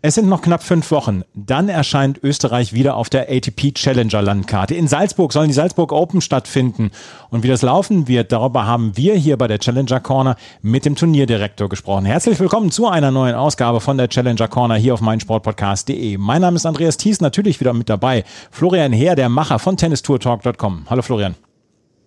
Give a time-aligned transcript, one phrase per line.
[0.00, 1.22] Es sind noch knapp fünf Wochen.
[1.34, 4.76] Dann erscheint Österreich wieder auf der ATP Challenger Landkarte.
[4.76, 6.92] In Salzburg sollen die Salzburg Open stattfinden.
[7.30, 10.94] Und wie das laufen wird, darüber haben wir hier bei der Challenger Corner mit dem
[10.94, 12.04] Turnierdirektor gesprochen.
[12.04, 16.16] Herzlich willkommen zu einer neuen Ausgabe von der Challenger Corner hier auf meinsportpodcast.de.
[16.16, 18.22] Mein Name ist Andreas Thies, natürlich wieder mit dabei.
[18.52, 20.86] Florian Heer, der Macher von tennistourtalk.com.
[20.88, 21.34] Hallo Florian.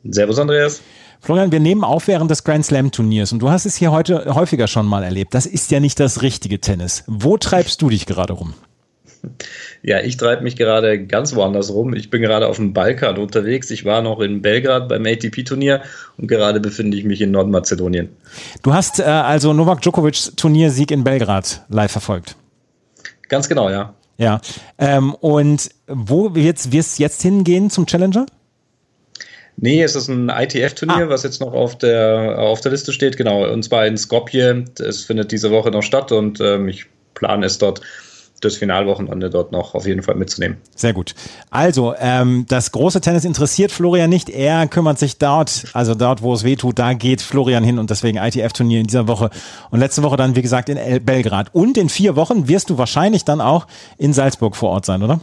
[0.05, 0.81] Servus Andreas.
[1.21, 4.33] Florian, wir nehmen auf während des Grand Slam Turniers und du hast es hier heute
[4.33, 5.35] häufiger schon mal erlebt.
[5.35, 7.03] Das ist ja nicht das richtige Tennis.
[7.05, 8.55] Wo treibst du dich gerade rum?
[9.83, 11.93] Ja, ich treibe mich gerade ganz woanders rum.
[11.93, 13.69] Ich bin gerade auf dem Balkan unterwegs.
[13.69, 15.83] Ich war noch in Belgrad beim ATP-Turnier
[16.17, 18.09] und gerade befinde ich mich in Nordmazedonien.
[18.63, 22.35] Du hast äh, also Novak Djokovics Turniersieg in Belgrad live verfolgt.
[23.29, 23.93] Ganz genau, ja.
[24.17, 24.41] Ja.
[24.79, 28.25] Ähm, und wo wird es jetzt hingehen zum Challenger?
[29.61, 31.09] Nee, es ist ein ITF-Turnier, ah.
[31.09, 33.47] was jetzt noch auf der, auf der Liste steht, genau.
[33.47, 34.65] Und zwar in Skopje.
[34.79, 37.81] Es findet diese Woche noch statt und ähm, ich plane es dort
[38.41, 40.57] das Finalwochenende dort noch auf jeden Fall mitzunehmen.
[40.75, 41.13] Sehr gut.
[41.51, 44.29] Also, ähm, das große Tennis interessiert Florian nicht.
[44.29, 47.91] Er kümmert sich dort, also dort, wo es weh tut, da geht Florian hin und
[47.91, 49.29] deswegen ITF-Turnier in dieser Woche.
[49.69, 51.53] Und letzte Woche dann, wie gesagt, in El Belgrad.
[51.53, 53.67] Und in vier Wochen wirst du wahrscheinlich dann auch
[53.99, 55.19] in Salzburg vor Ort sein, oder?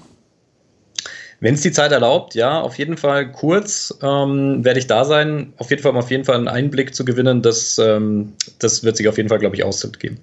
[1.41, 5.53] Wenn es die Zeit erlaubt, ja, auf jeden Fall kurz ähm, werde ich da sein.
[5.59, 8.97] Auf jeden Fall, um auf jeden Fall einen Einblick zu gewinnen, das, ähm, das wird
[8.97, 10.19] sich auf jeden Fall, glaube ich, Auszeit geben.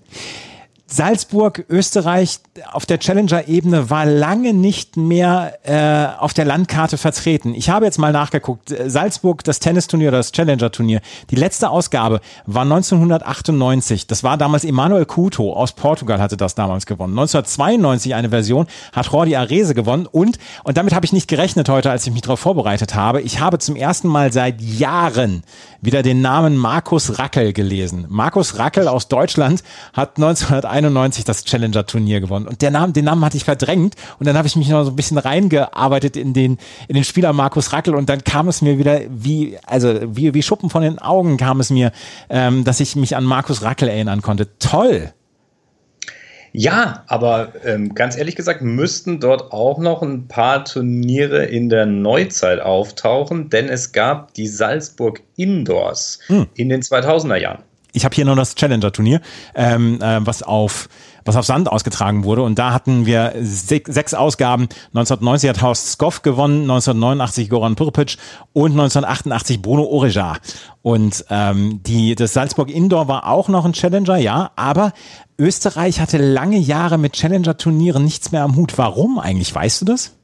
[0.88, 2.40] Salzburg, Österreich
[2.72, 7.56] auf der Challenger-Ebene war lange nicht mehr äh, auf der Landkarte vertreten.
[7.56, 8.72] Ich habe jetzt mal nachgeguckt.
[8.86, 14.06] Salzburg, das Tennisturnier oder das Challenger-Turnier, die letzte Ausgabe war 1998.
[14.06, 17.14] Das war damals Emanuel Couto aus Portugal hatte das damals gewonnen.
[17.14, 21.90] 1992 eine Version hat Jordi Arese gewonnen und, und damit habe ich nicht gerechnet heute,
[21.90, 23.22] als ich mich darauf vorbereitet habe.
[23.22, 25.44] Ich habe zum ersten Mal seit Jahren
[25.82, 28.06] wieder den Namen Markus Rackel gelesen.
[28.08, 32.48] Markus Rackel aus Deutschland hat 1991 91 das Challenger-Turnier gewonnen.
[32.48, 33.96] Und der Name, den Namen hatte ich verdrängt.
[34.20, 37.34] Und dann habe ich mich noch so ein bisschen reingearbeitet in den, in den Spieler
[37.34, 37.96] Markus Rackel.
[37.96, 41.60] Und dann kam es mir wieder wie, also wie, wie Schuppen von den Augen kam
[41.60, 41.92] es mir,
[42.30, 44.58] ähm, dass ich mich an Markus Rackel erinnern konnte.
[44.60, 45.14] Toll!
[46.58, 51.86] Ja, aber ähm, ganz ehrlich gesagt müssten dort auch noch ein paar Turniere in der
[51.86, 56.48] Neuzeit auftauchen, denn es gab die Salzburg Indoors hm.
[56.56, 57.64] in den 2000er Jahren
[57.96, 59.22] ich habe hier noch das Challenger-Turnier,
[59.56, 60.90] ähm, äh, was auf
[61.26, 62.44] was auf Sand ausgetragen wurde.
[62.44, 64.70] Und da hatten wir sechs Ausgaben.
[64.94, 68.18] 1990 hat Horst Skoff gewonnen, 1989 Goran Purpic
[68.54, 70.38] und 1988 Bruno Oreja.
[70.84, 74.94] Und ähm, die, das Salzburg Indoor war auch noch ein Challenger, ja, aber
[75.40, 78.78] Österreich hatte lange Jahre mit Challenger-Turnieren nichts mehr am Hut.
[78.78, 79.54] Warum eigentlich?
[79.54, 80.16] Weißt du das?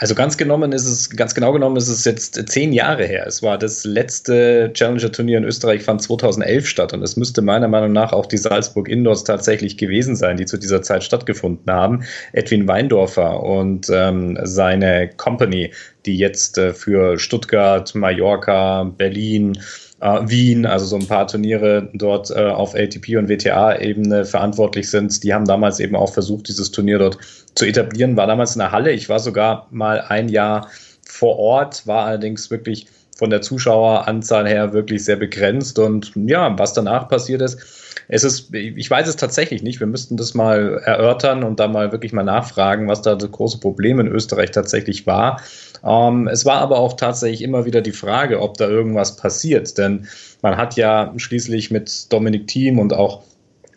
[0.00, 3.26] Also ganz genommen ist es, ganz genau genommen ist es jetzt zehn Jahre her.
[3.26, 7.92] Es war das letzte Challenger-Turnier in Österreich fand 2011 statt und es müsste meiner Meinung
[7.92, 12.04] nach auch die Salzburg Indoors tatsächlich gewesen sein, die zu dieser Zeit stattgefunden haben.
[12.32, 15.70] Edwin Weindorfer und ähm, seine Company,
[16.06, 19.58] die jetzt äh, für Stuttgart, Mallorca, Berlin,
[20.00, 25.22] äh, Wien, also so ein paar Turniere dort äh, auf ATP und WTA-Ebene verantwortlich sind.
[25.22, 27.18] Die haben damals eben auch versucht, dieses Turnier dort
[27.54, 28.16] zu etablieren.
[28.16, 28.92] War damals in der Halle.
[28.92, 30.68] Ich war sogar mal ein Jahr
[31.04, 35.78] vor Ort, war allerdings wirklich von der Zuschaueranzahl her wirklich sehr begrenzt.
[35.78, 37.58] Und ja, was danach passiert ist,
[38.08, 39.78] es ist, ich weiß es tatsächlich nicht.
[39.78, 43.60] Wir müssten das mal erörtern und da mal wirklich mal nachfragen, was da das große
[43.60, 45.40] Problem in Österreich tatsächlich war.
[45.84, 50.06] Ähm, es war aber auch tatsächlich immer wieder die Frage, ob da irgendwas passiert, denn
[50.42, 53.22] man hat ja schließlich mit Dominik Thiem und auch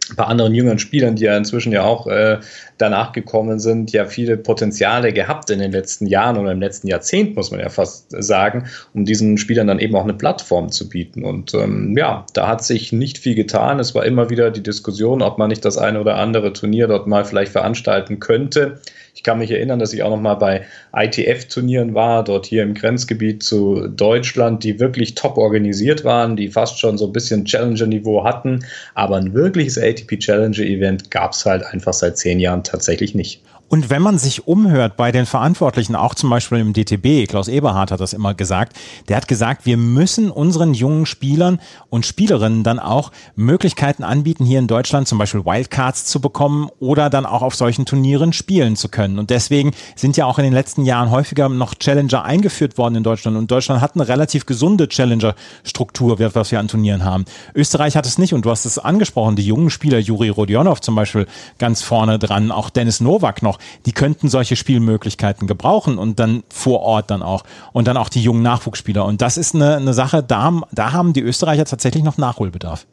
[0.09, 2.40] ein paar anderen jüngeren Spielern, die ja inzwischen ja auch äh,
[2.84, 7.36] danach gekommen sind, ja viele Potenziale gehabt in den letzten Jahren oder im letzten Jahrzehnt,
[7.36, 11.24] muss man ja fast sagen, um diesen Spielern dann eben auch eine Plattform zu bieten.
[11.24, 13.80] Und ähm, ja, da hat sich nicht viel getan.
[13.80, 17.08] Es war immer wieder die Diskussion, ob man nicht das eine oder andere Turnier dort
[17.08, 18.80] mal vielleicht veranstalten könnte.
[19.16, 22.74] Ich kann mich erinnern, dass ich auch noch mal bei ITF-Turnieren war, dort hier im
[22.74, 28.24] Grenzgebiet zu Deutschland, die wirklich top organisiert waren, die fast schon so ein bisschen Challenger-Niveau
[28.24, 28.66] hatten.
[28.96, 33.44] Aber ein wirkliches ATP Challenger-Event gab es halt einfach seit zehn Jahren tatsächlich nicht.
[33.74, 37.90] Und wenn man sich umhört bei den Verantwortlichen, auch zum Beispiel im DTB, Klaus Eberhardt
[37.90, 38.78] hat das immer gesagt,
[39.08, 41.60] der hat gesagt, wir müssen unseren jungen Spielern
[41.90, 47.10] und Spielerinnen dann auch Möglichkeiten anbieten, hier in Deutschland zum Beispiel Wildcards zu bekommen oder
[47.10, 49.18] dann auch auf solchen Turnieren spielen zu können.
[49.18, 53.04] Und deswegen sind ja auch in den letzten Jahren häufiger noch Challenger eingeführt worden in
[53.04, 53.38] Deutschland.
[53.38, 57.26] Und Deutschland hat eine relativ gesunde Challenger-Struktur, was wir an Turnieren haben.
[57.56, 58.36] Österreich hat es nicht.
[58.36, 61.26] Und du hast es angesprochen, die jungen Spieler, Juri Rodionov zum Beispiel
[61.58, 66.81] ganz vorne dran, auch Dennis Novak noch die könnten solche Spielmöglichkeiten gebrauchen und dann vor
[66.81, 69.06] Ort dann auch und dann auch die jungen Nachwuchsspieler.
[69.06, 72.86] Und das ist eine, eine Sache, da, da haben die Österreicher tatsächlich noch Nachholbedarf.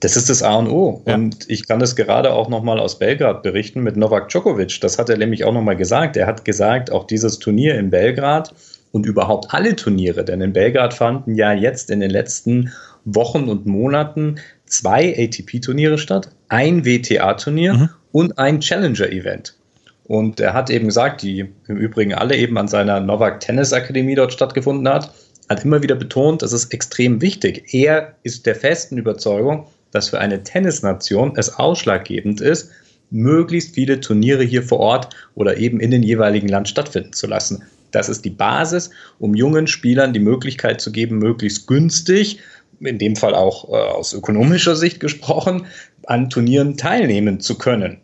[0.00, 1.02] Das ist das A und O.
[1.06, 1.14] Ja.
[1.14, 4.80] Und ich kann das gerade auch nochmal aus Belgrad berichten mit Novak Djokovic.
[4.80, 6.16] Das hat er nämlich auch nochmal gesagt.
[6.16, 8.54] Er hat gesagt, auch dieses Turnier in Belgrad
[8.92, 12.72] und überhaupt alle Turniere, denn in Belgrad fanden ja jetzt in den letzten
[13.04, 14.36] Wochen und Monaten
[14.66, 17.88] zwei ATP-Turniere statt, ein WTA-Turnier mhm.
[18.12, 19.56] und ein Challenger-Event.
[20.04, 24.14] Und er hat eben gesagt, die im Übrigen alle eben an seiner Novak Tennis Akademie
[24.14, 25.12] dort stattgefunden hat,
[25.48, 27.72] hat immer wieder betont, das ist extrem wichtig.
[27.72, 32.70] Er ist der festen Überzeugung, dass für eine Tennisnation es ausschlaggebend ist,
[33.10, 37.62] möglichst viele Turniere hier vor Ort oder eben in den jeweiligen Land stattfinden zu lassen.
[37.90, 42.40] Das ist die Basis, um jungen Spielern die Möglichkeit zu geben, möglichst günstig,
[42.80, 45.66] in dem Fall auch äh, aus ökonomischer Sicht gesprochen,
[46.06, 47.98] an Turnieren teilnehmen zu können.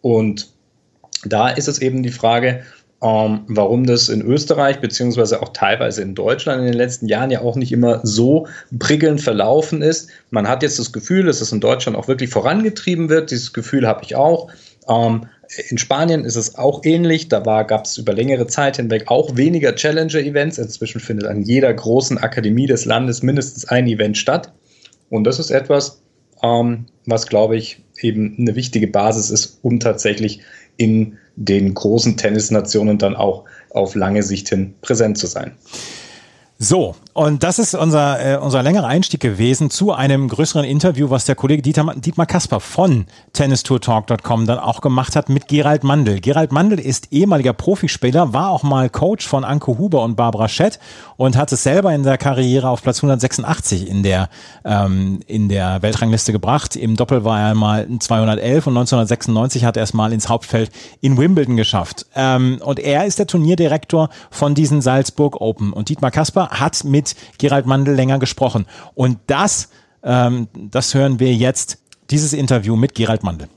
[0.00, 0.53] Und
[1.26, 2.62] da ist es eben die Frage,
[3.02, 7.42] ähm, warum das in Österreich beziehungsweise auch teilweise in Deutschland in den letzten Jahren ja
[7.42, 8.46] auch nicht immer so
[8.78, 10.08] prickelnd verlaufen ist.
[10.30, 13.30] Man hat jetzt das Gefühl, dass es in Deutschland auch wirklich vorangetrieben wird.
[13.30, 14.50] Dieses Gefühl habe ich auch.
[14.88, 15.26] Ähm,
[15.68, 17.28] in Spanien ist es auch ähnlich.
[17.28, 20.58] Da gab es über längere Zeit hinweg auch weniger Challenger-Events.
[20.58, 24.52] Inzwischen findet an jeder großen Akademie des Landes mindestens ein Event statt.
[25.10, 26.00] Und das ist etwas,
[26.42, 30.40] ähm, was, glaube ich, eben eine wichtige Basis ist, um tatsächlich
[30.76, 35.52] in den großen Tennisnationen dann auch auf lange Sicht hin präsent zu sein.
[36.58, 41.24] So, und das ist unser, äh, unser längerer Einstieg gewesen zu einem größeren Interview, was
[41.24, 46.20] der Kollege Dieter, Dietmar Kasper von tennistourtalk.com dann auch gemacht hat mit Gerald Mandl.
[46.20, 50.78] Gerald Mandl ist ehemaliger Profispieler, war auch mal Coach von Anke Huber und Barbara Schett
[51.16, 54.28] und hat es selber in der Karriere auf Platz 186 in der,
[54.64, 56.76] ähm, in der Weltrangliste gebracht.
[56.76, 60.70] Im Doppel war er mal 211 und 1996 hat er es mal ins Hauptfeld
[61.00, 62.06] in Wimbledon geschafft.
[62.14, 65.72] Ähm, und er ist der Turnierdirektor von diesen Salzburg Open.
[65.72, 68.66] Und Dietmar Kasper hat mit Gerald Mandel länger gesprochen.
[68.94, 69.70] Und das,
[70.02, 71.78] ähm, das hören wir jetzt,
[72.10, 73.48] dieses Interview mit Gerald Mandel.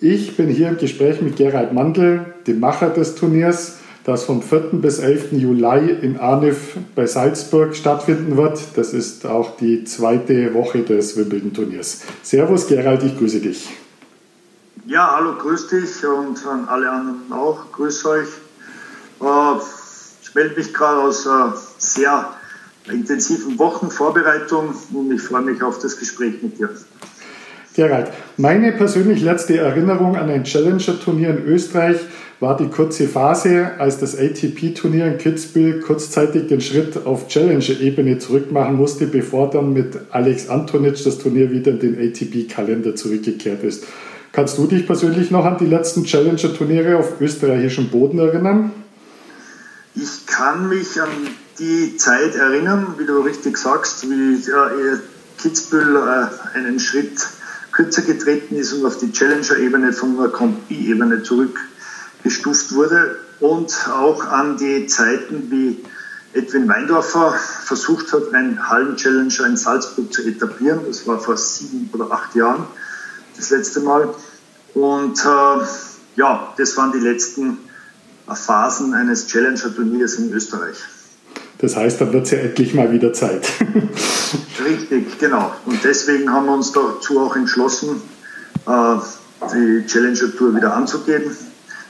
[0.00, 4.80] Ich bin hier im Gespräch mit Gerald Mandel, dem Macher des Turniers, das vom 4.
[4.80, 5.32] bis 11.
[5.32, 8.60] Juli in Arnif bei Salzburg stattfinden wird.
[8.76, 12.02] Das ist auch die zweite Woche des Wimbledon-Turniers.
[12.22, 13.68] Servus Gerald, ich grüße dich.
[14.86, 17.70] Ja, hallo, grüß dich und an alle anderen auch.
[17.72, 18.28] Grüß euch.
[19.20, 19.60] Äh,
[20.28, 22.28] ich melde mich gerade aus einer sehr
[22.90, 26.70] intensiven Wochenvorbereitung und ich freue mich auf das Gespräch mit dir.
[27.74, 31.98] Gerald, meine persönlich letzte Erinnerung an ein Challenger-Turnier in Österreich
[32.40, 38.76] war die kurze Phase, als das ATP-Turnier in Kitzbühel kurzzeitig den Schritt auf Challenger-Ebene zurückmachen
[38.76, 43.86] musste, bevor dann mit Alex Antonic das Turnier wieder in den ATP-Kalender zurückgekehrt ist.
[44.32, 48.72] Kannst du dich persönlich noch an die letzten Challenger-Turniere auf österreichischem Boden erinnern?
[50.00, 51.08] Ich kann mich an
[51.58, 54.98] die Zeit erinnern, wie du richtig sagst, wie äh,
[55.38, 57.18] Kitzbühel äh, einen Schritt
[57.72, 64.56] kürzer getreten ist und auf die Challenger-Ebene von der Comp-E-Ebene zurückgestuft wurde und auch an
[64.56, 65.84] die Zeiten, wie
[66.32, 67.34] Edwin Weindorfer
[67.64, 70.78] versucht hat, einen Hallen-Challenger in Salzburg zu etablieren.
[70.86, 72.66] Das war vor sieben oder acht Jahren
[73.36, 74.14] das letzte Mal.
[74.74, 75.66] Und äh,
[76.14, 77.58] ja, das waren die letzten
[78.34, 80.76] Phasen eines Challenger-Turniers in Österreich.
[81.58, 83.48] Das heißt, dann wird es ja endlich mal wieder Zeit.
[84.64, 85.52] Richtig, genau.
[85.66, 88.00] Und deswegen haben wir uns dazu auch entschlossen,
[88.66, 88.96] äh,
[89.52, 91.36] die Challenger Tour wieder anzugeben,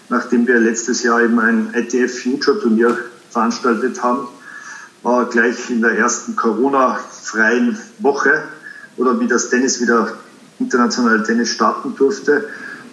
[0.08, 2.96] nachdem wir letztes Jahr eben ein ITF Future Turnier
[3.30, 4.28] veranstaltet haben,
[5.30, 8.42] gleich in der ersten Corona-freien Woche
[8.96, 10.12] oder wie das Tennis wieder
[10.58, 12.48] internationale Tennis starten durfte,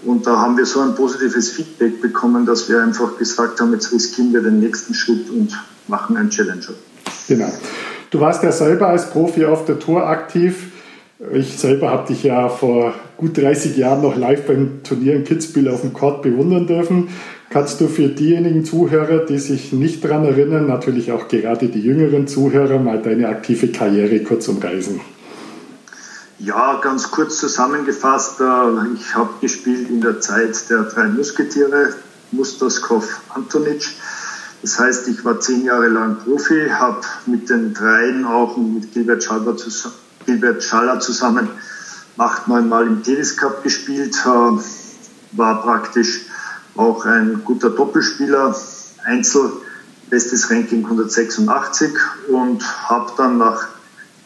[0.05, 3.91] und da haben wir so ein positives Feedback bekommen, dass wir einfach gesagt haben, jetzt
[3.91, 5.51] riskieren wir den nächsten Schritt und
[5.87, 6.73] machen einen Challenger.
[7.27, 7.51] Genau.
[8.11, 10.71] Du warst ja selber als Profi auf der Tour aktiv.
[11.33, 15.69] Ich selber habe dich ja vor gut 30 Jahren noch live beim Turnier in Kitzbühel
[15.69, 17.09] auf dem Court bewundern dürfen.
[17.49, 22.27] Kannst du für diejenigen Zuhörer, die sich nicht daran erinnern, natürlich auch gerade die jüngeren
[22.27, 24.99] Zuhörer, mal deine aktive Karriere kurz umreißen?
[26.37, 31.93] Ja, ganz kurz zusammengefasst, äh, ich habe gespielt in der Zeit der drei Musketiere,
[32.31, 33.87] Mustaskov, Antonic.
[34.61, 39.23] Das heißt, ich war zehn Jahre lang Profi, habe mit den dreien auch mit Gilbert
[39.23, 39.55] Schaller,
[40.25, 41.47] Gilbert Schaller zusammen
[42.17, 46.25] acht, neun Mal im Tennis Cup gespielt, äh, war praktisch
[46.75, 48.53] auch ein guter Doppelspieler,
[49.05, 49.51] Einzel,
[50.09, 51.93] bestes Ranking 186
[52.27, 53.74] und habe dann nach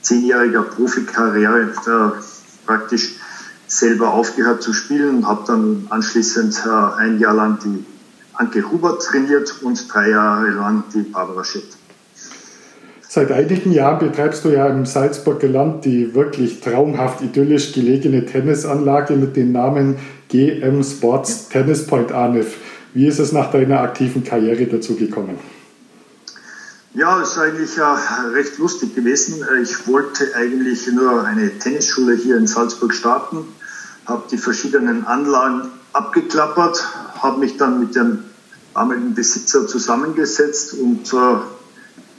[0.01, 2.13] zehnjähriger Profikarriere da
[2.65, 3.15] praktisch
[3.67, 7.85] selber aufgehört zu spielen und habe dann anschließend äh, ein Jahr lang die
[8.33, 11.77] Anke Hubert trainiert und drei Jahre lang die Barbara Schett.
[13.11, 19.15] Seit einigen Jahren betreibst du ja im Salzburger Land die wirklich traumhaft idyllisch gelegene Tennisanlage
[19.15, 19.97] mit dem Namen
[20.29, 22.55] GM Sports Tennis Point Arnef.
[22.93, 25.39] Wie ist es nach deiner aktiven Karriere dazu gekommen?
[26.95, 27.83] Ja, es ist eigentlich äh,
[28.33, 29.45] recht lustig gewesen.
[29.61, 33.45] Ich wollte eigentlich nur eine Tennisschule hier in Salzburg starten,
[34.07, 36.83] habe die verschiedenen Anlagen abgeklappert,
[37.21, 38.23] habe mich dann mit dem
[38.73, 41.37] damaligen Besitzer zusammengesetzt und äh,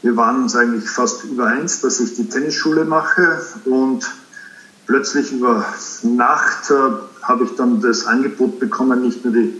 [0.02, 4.08] wir waren uns eigentlich fast übereins, dass ich die Tennisschule mache und
[4.86, 5.64] plötzlich über
[6.04, 6.74] Nacht äh,
[7.22, 9.52] habe ich dann das Angebot bekommen, nicht nur die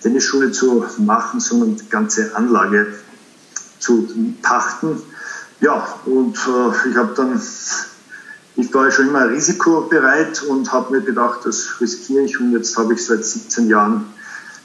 [0.00, 2.94] Tennisschule zu machen, sondern die ganze Anlage
[3.84, 4.08] zu
[4.42, 5.00] pachten.
[5.60, 7.40] Ja, und äh, ich habe dann,
[8.56, 12.94] ich war schon immer risikobereit und habe mir gedacht, das riskiere ich und jetzt habe
[12.94, 14.06] ich seit 17 Jahren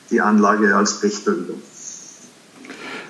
[0.10, 1.54] die Anlage als Pächter wieder.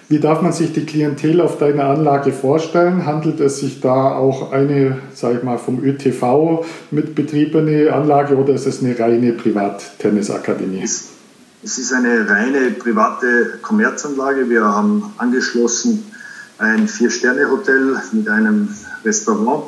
[0.10, 3.06] Wie darf man sich die Klientel auf deiner Anlage vorstellen?
[3.06, 8.66] Handelt es sich da auch eine, sag ich mal, vom ÖTV mitbetriebene Anlage oder ist
[8.66, 10.90] es eine reine Privat-Tennisakademie?
[11.62, 14.50] Es ist eine reine private Kommerzanlage.
[14.50, 16.10] Wir haben angeschlossen
[16.58, 18.74] ein Vier-Sterne-Hotel mit einem
[19.04, 19.66] Restaurant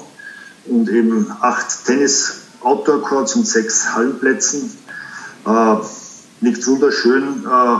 [0.67, 4.71] und eben acht Tennis-Outdoor-Courts und sechs Hallenplätzen.
[5.45, 5.75] Äh,
[6.39, 7.77] liegt wunderschön äh,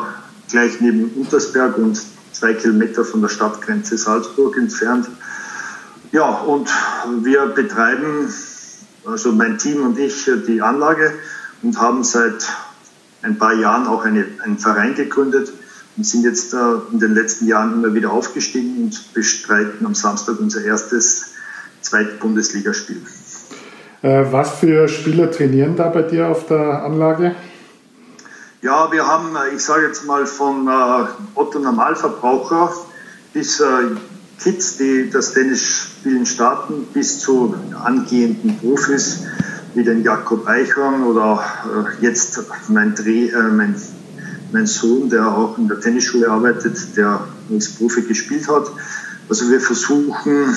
[0.49, 2.01] gleich neben Untersberg und
[2.33, 5.07] zwei Kilometer von der Stadtgrenze Salzburg entfernt.
[6.11, 6.69] Ja, und
[7.21, 8.27] wir betreiben,
[9.05, 11.13] also mein Team und ich, die Anlage
[11.61, 12.45] und haben seit
[13.21, 15.51] ein paar Jahren auch eine, einen Verein gegründet
[15.97, 20.63] und sind jetzt in den letzten Jahren immer wieder aufgestiegen und bestreiten am Samstag unser
[20.63, 21.31] erstes
[21.81, 23.01] Zweitbundesligaspiel.
[24.01, 27.35] Äh, was für Spieler trainieren da bei dir auf der Anlage?
[28.61, 32.73] Ja, wir haben, äh, ich sage jetzt mal von äh, Otto Normalverbraucher
[33.33, 33.63] bis
[34.43, 39.23] Kids, die das Tennisspielen starten, bis zu angehenden Profis
[39.73, 41.43] wie den Jakob Eichhorn oder
[41.99, 43.75] äh, jetzt mein, Dreh, äh, mein,
[44.51, 48.71] mein Sohn, der auch in der Tennisschule arbeitet, der als Profi gespielt hat.
[49.29, 50.55] Also wir versuchen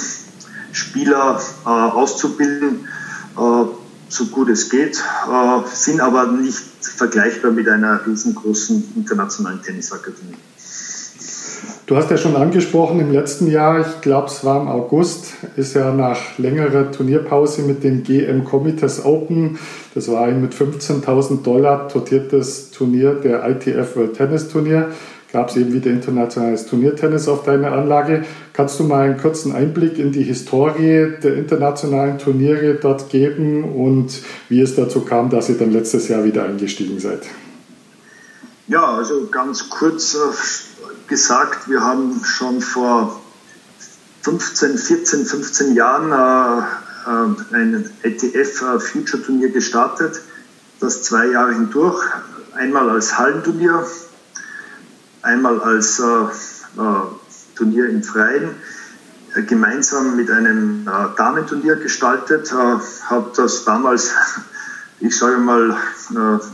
[0.73, 2.89] Spieler äh, auszubilden,
[3.37, 3.65] äh,
[4.09, 10.37] so gut es geht, äh, sind aber nicht vergleichbar mit einer riesengroßen internationalen Tennisakademie.
[11.87, 15.75] Du hast ja schon angesprochen, im letzten Jahr, ich glaube es war im August, ist
[15.75, 19.59] ja nach längerer Turnierpause mit dem GM Comites Open,
[19.95, 24.93] das war ein mit 15.000 Dollar dotiertes Turnier, der ITF World Tennis Turnier,
[25.31, 28.25] gab es eben wieder internationales Turniertennis auf deiner Anlage.
[28.55, 34.23] Kannst du mal einen kurzen Einblick in die Historie der internationalen Turniere dort geben und
[34.49, 37.25] wie es dazu kam, dass ihr dann letztes Jahr wieder eingestiegen seid?
[38.69, 40.19] Ja, also ganz kurz äh,
[41.09, 43.21] gesagt, wir haben schon vor
[44.23, 46.65] 15, 14, 15 Jahren äh,
[47.07, 50.23] äh, ein ETF äh, gestartet,
[50.81, 52.03] das zwei Jahre hindurch,
[52.55, 53.87] einmal als Hallenturnier,
[55.21, 57.03] einmal als äh, äh,
[57.55, 58.51] Turnier im Freien,
[59.35, 64.11] äh, gemeinsam mit einem Damenturnier gestaltet, habe das damals,
[65.01, 65.77] ich sage mal,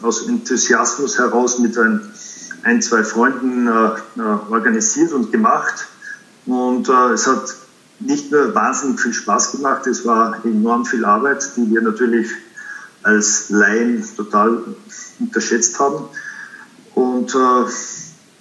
[0.02, 2.12] aus Enthusiasmus heraus mit ein
[2.62, 5.86] ein, zwei Freunden äh, äh, organisiert und gemacht.
[6.46, 7.54] Und äh, es hat
[8.00, 12.30] nicht nur wahnsinnig viel Spaß gemacht, es war enorm viel Arbeit, die wir natürlich
[13.02, 14.62] als Laien total
[15.18, 16.04] unterschätzt haben.
[16.94, 17.70] Und äh,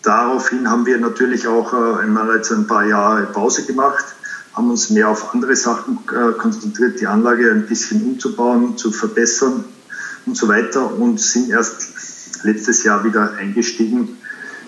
[0.01, 4.05] daraufhin haben wir natürlich auch äh, einmal jetzt ein paar Jahre Pause gemacht,
[4.53, 9.63] haben uns mehr auf andere Sachen äh, konzentriert, die Anlage ein bisschen umzubauen, zu verbessern
[10.25, 11.98] und so weiter und sind erst
[12.43, 14.17] letztes Jahr wieder eingestiegen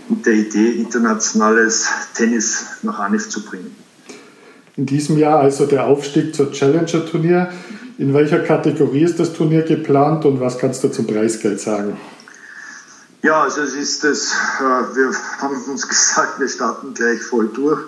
[0.09, 3.73] mit der Idee, internationales Tennis nach Anif zu bringen.
[4.77, 7.51] In diesem Jahr also der Aufstieg zur Challenger-Turnier.
[7.97, 11.97] In welcher Kategorie ist das Turnier geplant und was kannst du zum Preisgeld sagen?
[13.21, 17.79] Ja, also es ist das, äh, wir haben uns gesagt, wir starten gleich voll durch.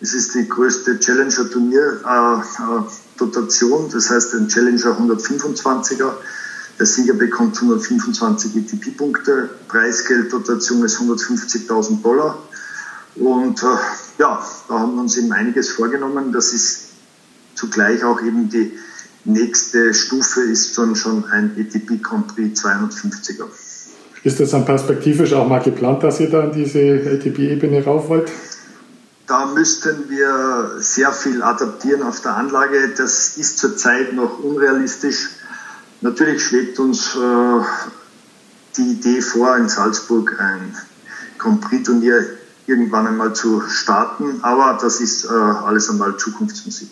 [0.00, 6.12] Es ist die größte Challenger-Turnier-Dotation, äh, äh, das heißt ein Challenger 125er
[6.80, 12.38] der Sieger bekommt 125 ETP-Punkte, Preisgelddotation ist 150.000 Dollar.
[13.16, 13.66] Und äh,
[14.18, 16.32] ja, da haben wir uns eben einiges vorgenommen.
[16.32, 16.86] Das ist
[17.54, 18.72] zugleich auch eben die
[19.26, 23.44] nächste Stufe, ist dann schon ein ETP Grand Prix 250er.
[24.24, 28.32] Ist das dann perspektivisch auch mal geplant, dass ihr da an diese ATP-Ebene rauf wollt?
[29.26, 32.94] Da müssten wir sehr viel adaptieren auf der Anlage.
[32.96, 35.28] Das ist zurzeit noch unrealistisch
[36.00, 37.64] natürlich schwebt uns äh,
[38.76, 40.74] die Idee vor, in Salzburg ein
[41.38, 42.24] Grand Prix-Turnier
[42.66, 46.88] irgendwann einmal zu starten, aber das ist äh, alles einmal Zukunftsmusik.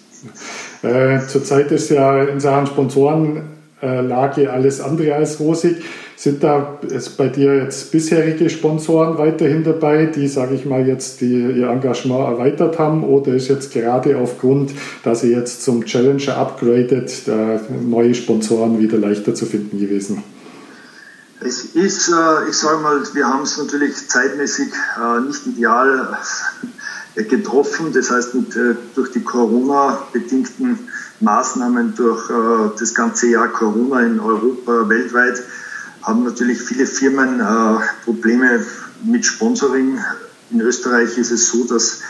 [0.82, 5.84] Äh, zurzeit ist ja in Sachen Sponsorenlage alles andere als rosig.
[6.18, 6.80] Sind da
[7.16, 12.26] bei dir jetzt bisherige Sponsoren weiterhin dabei, die, sage ich mal, jetzt die, ihr Engagement
[12.26, 13.04] erweitert haben?
[13.04, 14.72] Oder ist jetzt gerade aufgrund,
[15.04, 17.22] dass ihr jetzt zum Challenger upgradet,
[17.88, 20.25] neue Sponsoren wieder leichter zu finden gewesen?
[21.40, 26.18] Es ist, äh, ich sage mal, wir haben es natürlich zeitmäßig äh, nicht ideal
[27.14, 27.92] äh, getroffen.
[27.92, 28.58] Das heißt, mit,
[28.96, 30.80] durch die Corona-bedingten
[31.20, 32.30] Maßnahmen, durch
[32.78, 35.42] das ganze Jahr Corona in Europa, weltweit,
[36.08, 37.42] haben natürlich viele Firmen
[38.04, 38.64] Probleme
[39.04, 39.98] mit Sponsoring.
[40.50, 42.00] In Österreich ist es so, dass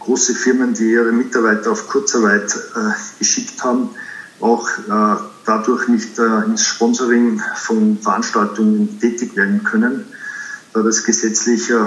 [0.00, 2.54] große Firmen, die ihre Mitarbeiter auf Kurzarbeit
[3.18, 3.88] geschickt haben,
[4.40, 10.04] auch äh, dadurch nicht äh, ins Sponsoring von Veranstaltungen tätig werden können,
[10.72, 11.86] da das gesetzlich äh,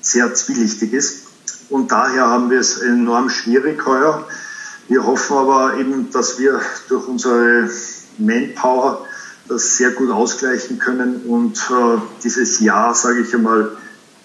[0.00, 1.26] sehr zwielichtig ist.
[1.70, 4.26] Und daher haben wir es enorm schwierig heuer.
[4.88, 7.70] Wir hoffen aber eben, dass wir durch unsere
[8.18, 9.06] Manpower
[9.48, 13.72] das sehr gut ausgleichen können und äh, dieses Jahr, sage ich einmal,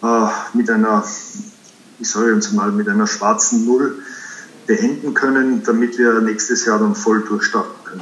[0.01, 1.03] äh, mit einer,
[1.99, 3.99] ich sage jetzt mal, mit einer schwarzen Null
[4.65, 8.01] beenden können, damit wir nächstes Jahr dann voll durchstarten können.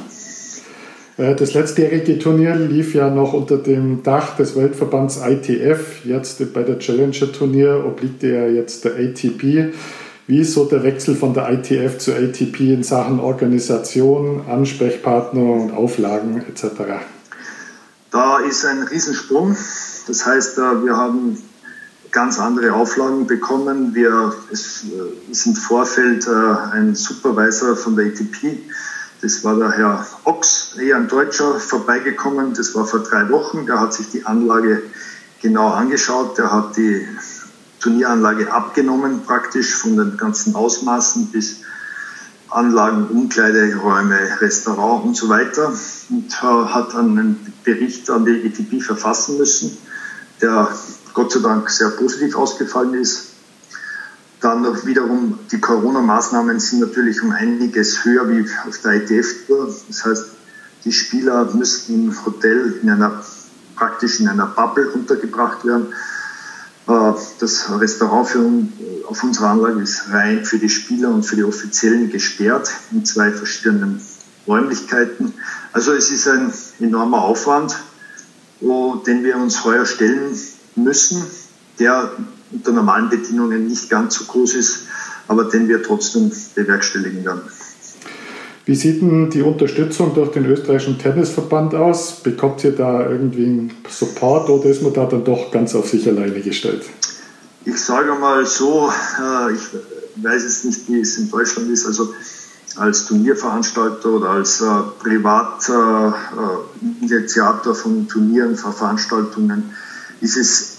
[1.18, 6.04] Äh, das letztjährige Turnier lief ja noch unter dem Dach des Weltverbands ITF.
[6.04, 9.72] Jetzt bei der Challenger-Turnier obliegt ja jetzt der ATP.
[10.28, 15.70] Wie ist so der Wechsel von der ITF zur ATP in Sachen Organisation, Ansprechpartner und
[15.70, 16.66] Auflagen etc.?
[18.10, 19.56] Da ist ein Riesensprung.
[20.06, 21.42] Das heißt, äh, wir haben
[22.10, 23.94] ganz andere Auflagen bekommen.
[23.94, 28.58] Wir, es äh, ist im Vorfeld äh, ein Supervisor von der ATP,
[29.22, 32.52] das war der Herr Ochs, eher ein Deutscher, vorbeigekommen.
[32.54, 33.64] Das war vor drei Wochen.
[33.64, 34.82] Der hat sich die Anlage
[35.40, 36.36] genau angeschaut.
[36.36, 37.08] Der hat die
[37.80, 41.62] Turnieranlage abgenommen, praktisch von den ganzen Ausmaßen bis
[42.50, 45.72] Anlagen, Umkleideräume, Restaurant und so weiter
[46.08, 49.76] und äh, hat einen Bericht an die ATP verfassen müssen,
[50.40, 50.68] der
[51.12, 53.28] Gott sei Dank sehr positiv ausgefallen ist.
[54.40, 59.74] Dann wiederum die Corona-Maßnahmen sind natürlich um einiges höher wie auf der ITF-Tour.
[59.88, 60.26] Das heißt,
[60.84, 63.22] die Spieler müssten im Hotel in einer,
[63.74, 65.88] praktisch in einer Bubble untergebracht werden.
[66.88, 68.50] Äh, das Restaurant für,
[69.06, 73.30] auf unserer Anlage ist rein für die Spieler und für die Offiziellen gesperrt in zwei
[73.30, 74.00] verschiedenen
[74.46, 75.34] Räumlichkeiten.
[75.72, 77.76] Also es ist ein enormer Aufwand,
[78.60, 80.36] den wir uns heuer stellen
[80.74, 81.24] müssen,
[81.78, 82.12] der
[82.50, 84.84] unter normalen Bedingungen nicht ganz so groß ist,
[85.28, 87.42] aber den wir trotzdem bewerkstelligen werden.
[88.68, 92.16] Wie sieht denn die Unterstützung durch den österreichischen Tennisverband aus?
[92.22, 96.06] Bekommt ihr da irgendwie einen Support oder ist man da dann doch ganz auf sich
[96.06, 96.84] alleine gestellt?
[97.64, 99.62] Ich sage mal so, äh, ich
[100.22, 102.12] weiß jetzt nicht, wie es in Deutschland ist, also
[102.76, 104.66] als Turnierveranstalter oder als äh,
[104.98, 109.70] Privatinitiator äh, von Turnieren, Veranstaltungen
[110.20, 110.74] ist es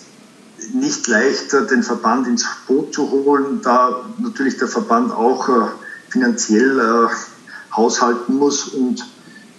[0.75, 5.49] nicht leicht, den Verband ins Boot zu holen, da natürlich der Verband auch
[6.09, 7.09] finanziell
[7.79, 9.05] haushalten muss und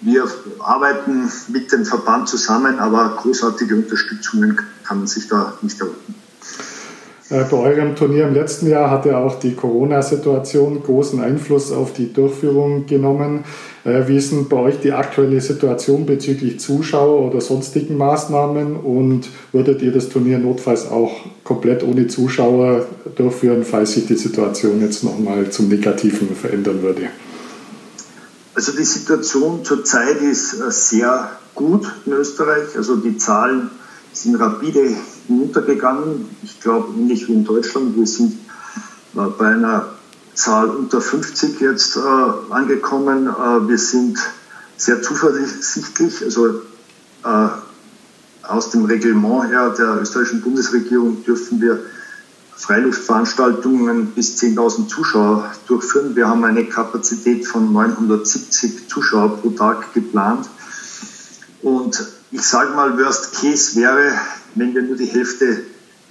[0.02, 0.24] wir
[0.61, 6.14] arbeiten mit dem Verband zusammen, aber großartige Unterstützungen kann man sich da nicht erwarten.
[7.30, 11.92] Äh, bei eurem Turnier im letzten Jahr hat ja auch die Corona-Situation großen Einfluss auf
[11.92, 13.44] die Durchführung genommen.
[13.85, 18.76] Äh, wie ist denn bei euch die aktuelle Situation bezüglich Zuschauer oder sonstigen Maßnahmen?
[18.76, 21.12] Und würdet ihr das Turnier notfalls auch
[21.44, 27.02] komplett ohne Zuschauer durchführen, falls sich die Situation jetzt nochmal zum Negativen verändern würde?
[28.54, 32.76] Also die Situation zurzeit ist äh, sehr gut in Österreich.
[32.76, 33.70] Also die Zahlen
[34.12, 36.28] sind rapide hinuntergegangen.
[36.42, 37.96] Ich glaube, ähnlich wie in Deutschland.
[37.96, 38.32] Wir sind
[39.14, 39.88] äh, bei einer
[40.34, 42.00] Zahl unter 50 jetzt äh,
[42.50, 43.28] angekommen.
[43.28, 44.18] Äh, wir sind
[44.76, 46.22] sehr zuversichtlich.
[46.22, 46.62] Also
[47.24, 47.48] äh,
[48.42, 51.78] aus dem Reglement her der österreichischen Bundesregierung dürfen wir
[52.61, 56.14] Freiluftveranstaltungen bis 10.000 Zuschauer durchführen.
[56.14, 60.46] Wir haben eine Kapazität von 970 Zuschauer pro Tag geplant.
[61.62, 64.12] Und ich sage mal, Worst Case wäre,
[64.55, 65.62] wenn wir nur die Hälfte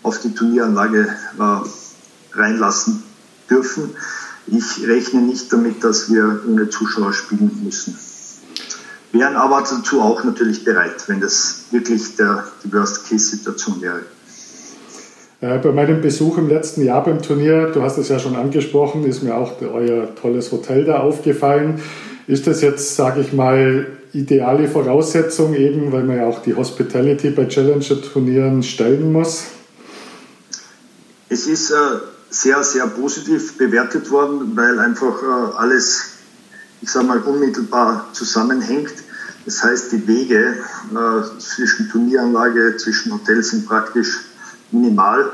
[0.02, 3.04] auf die Turnieranlage äh, reinlassen
[3.50, 3.92] dürfen.
[4.48, 7.96] Ich rechne nicht damit, dass wir ohne Zuschauer spielen müssen.
[9.12, 14.02] Wären aber dazu auch natürlich bereit, wenn das wirklich der, die Worst-Case-Situation wäre.
[15.42, 19.06] Äh, bei meinem Besuch im letzten Jahr beim Turnier, du hast es ja schon angesprochen,
[19.06, 21.82] ist mir auch euer tolles Hotel da aufgefallen.
[22.28, 27.30] Ist das jetzt, sage ich mal, ideale Voraussetzung eben, weil man ja auch die Hospitality
[27.30, 29.46] bei Challenger-Turnieren stellen muss?
[31.30, 31.76] Es ist äh,
[32.30, 36.02] sehr, sehr positiv bewertet worden, weil einfach äh, alles,
[36.82, 38.94] ich sage mal, unmittelbar zusammenhängt.
[39.46, 40.56] Das heißt, die Wege
[40.92, 44.29] äh, zwischen Turnieranlage, zwischen Hotels sind praktisch
[44.72, 45.32] minimal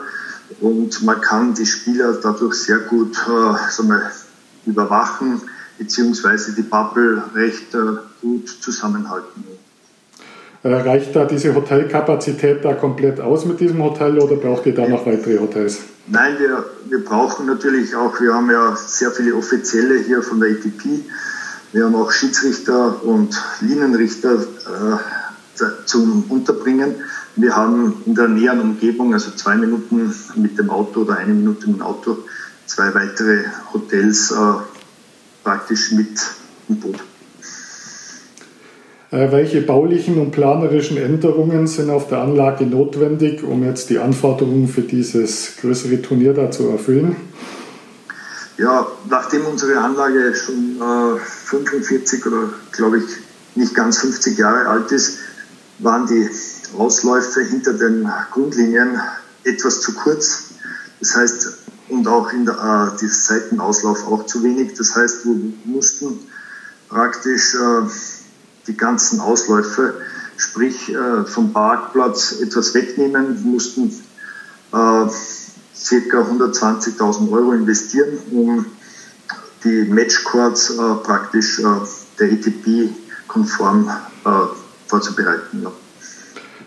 [0.62, 4.12] und man kann die Spieler dadurch sehr gut äh, wir,
[4.66, 5.42] überwachen
[5.78, 7.78] beziehungsweise die Bubble recht äh,
[8.22, 9.44] gut zusammenhalten.
[10.64, 14.88] Äh, reicht da diese Hotelkapazität da komplett aus mit diesem Hotel oder braucht ihr da
[14.88, 15.80] noch weitere Hotels?
[16.08, 20.52] Nein, wir, wir brauchen natürlich auch, wir haben ja sehr viele Offizielle hier von der
[20.52, 21.02] ATP.
[21.72, 26.96] Wir haben auch Schiedsrichter und Linienrichter äh, zum Unterbringen.
[27.38, 31.68] Wir haben in der näheren Umgebung, also zwei Minuten mit dem Auto oder eine Minute
[31.68, 32.18] mit dem Auto,
[32.66, 33.44] zwei weitere
[33.74, 34.36] Hotels äh,
[35.44, 36.18] praktisch mit
[36.70, 37.04] im Boot.
[39.12, 44.68] Äh, welche baulichen und planerischen Änderungen sind auf der Anlage notwendig, um jetzt die Anforderungen
[44.68, 47.16] für dieses größere Turnier da zu erfüllen?
[48.58, 53.04] Ja, nachdem unsere Anlage schon äh, 45 oder glaube ich
[53.56, 55.20] nicht ganz 50 Jahre alt ist,
[55.80, 56.30] waren die
[56.78, 59.00] Ausläufe hinter den Grundlinien
[59.44, 60.46] etwas zu kurz.
[61.00, 61.50] Das heißt,
[61.90, 64.74] und auch in der äh, die Seitenauslauf auch zu wenig.
[64.76, 65.36] Das heißt, wir
[65.66, 66.20] mussten
[66.90, 67.82] praktisch äh,
[68.68, 69.94] die ganzen Ausläufe,
[70.38, 73.90] sprich äh, vom Parkplatz etwas wegnehmen, wir mussten
[74.72, 75.12] äh, ca.
[75.12, 78.66] 120.000 Euro investieren, um
[79.64, 81.64] die Matchcourts äh, praktisch äh,
[82.20, 82.90] der ETP
[83.28, 83.90] konform
[84.26, 84.30] äh,
[84.88, 85.64] vorzubereiten.
[85.64, 85.72] Ja.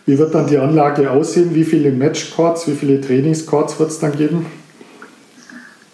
[0.09, 1.55] Wie wird dann die Anlage aussehen?
[1.55, 4.47] Wie viele Matchcourts, wie viele Trainingscourts wird es dann geben?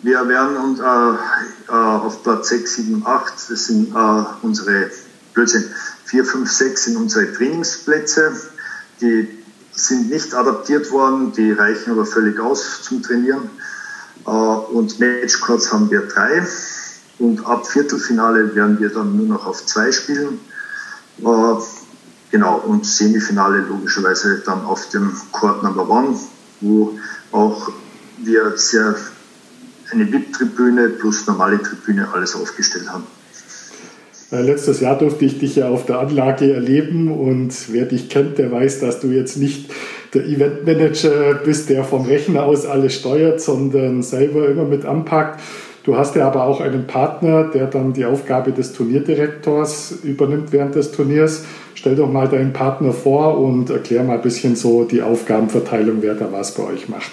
[0.03, 4.89] Wir werden uns äh, äh, auf Platz 6, 7, 8, das sind äh, unsere,
[5.33, 5.65] Blödsinn,
[6.05, 8.31] 4, 5, 6 sind unsere Trainingsplätze.
[9.01, 9.29] Die
[9.73, 13.51] sind nicht adaptiert worden, die reichen aber völlig aus zum Trainieren.
[14.29, 16.47] Äh, und Matchcourts haben wir drei.
[17.19, 20.39] Und ab Viertelfinale werden wir dann nur noch auf zwei spielen.
[21.19, 21.55] Äh,
[22.35, 26.17] genau, und Semifinale logischerweise dann auf dem Court Number One,
[26.61, 26.99] wo
[27.31, 27.71] auch
[28.19, 28.97] wir sehr
[29.93, 33.05] eine VIP-Tribüne plus normale Tribüne alles aufgestellt haben.
[34.33, 38.39] Äh, letztes Jahr durfte ich dich ja auf der Anlage erleben und wer dich kennt,
[38.39, 39.71] der weiß, dass du jetzt nicht
[40.13, 45.41] der Eventmanager bist, der vom Rechner aus alles steuert, sondern selber immer mit anpackt.
[45.85, 50.75] Du hast ja aber auch einen Partner, der dann die Aufgabe des Turnierdirektors übernimmt während
[50.75, 51.45] des Turniers.
[51.75, 56.15] Stell doch mal deinen Partner vor und erklär mal ein bisschen so die Aufgabenverteilung, wer
[56.15, 57.11] da was bei euch macht.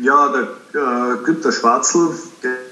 [0.00, 0.48] Ja, der
[0.80, 2.08] äh, Günter Schwarzl,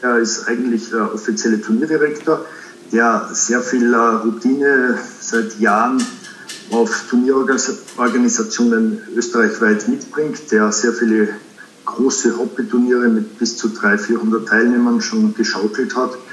[0.03, 2.45] der ist eigentlich der offizielle Turnierdirektor,
[2.93, 6.03] der sehr viel äh, Routine seit Jahren
[6.71, 11.29] auf Turnierorganisationen österreichweit mitbringt, der sehr viele
[11.85, 16.30] große Hobbyturniere mit bis zu 300, 400 Teilnehmern schon geschaukelt hat, äh,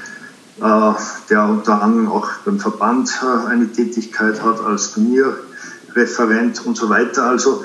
[0.60, 7.24] der unter anderem auch beim Verband äh, eine Tätigkeit hat als Turnierreferent und so weiter.
[7.24, 7.64] Also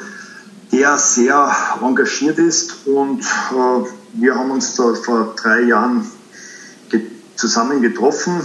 [0.71, 1.51] der sehr
[1.82, 6.06] engagiert ist und äh, wir haben uns da vor drei Jahren
[7.36, 8.41] zusammen getroffen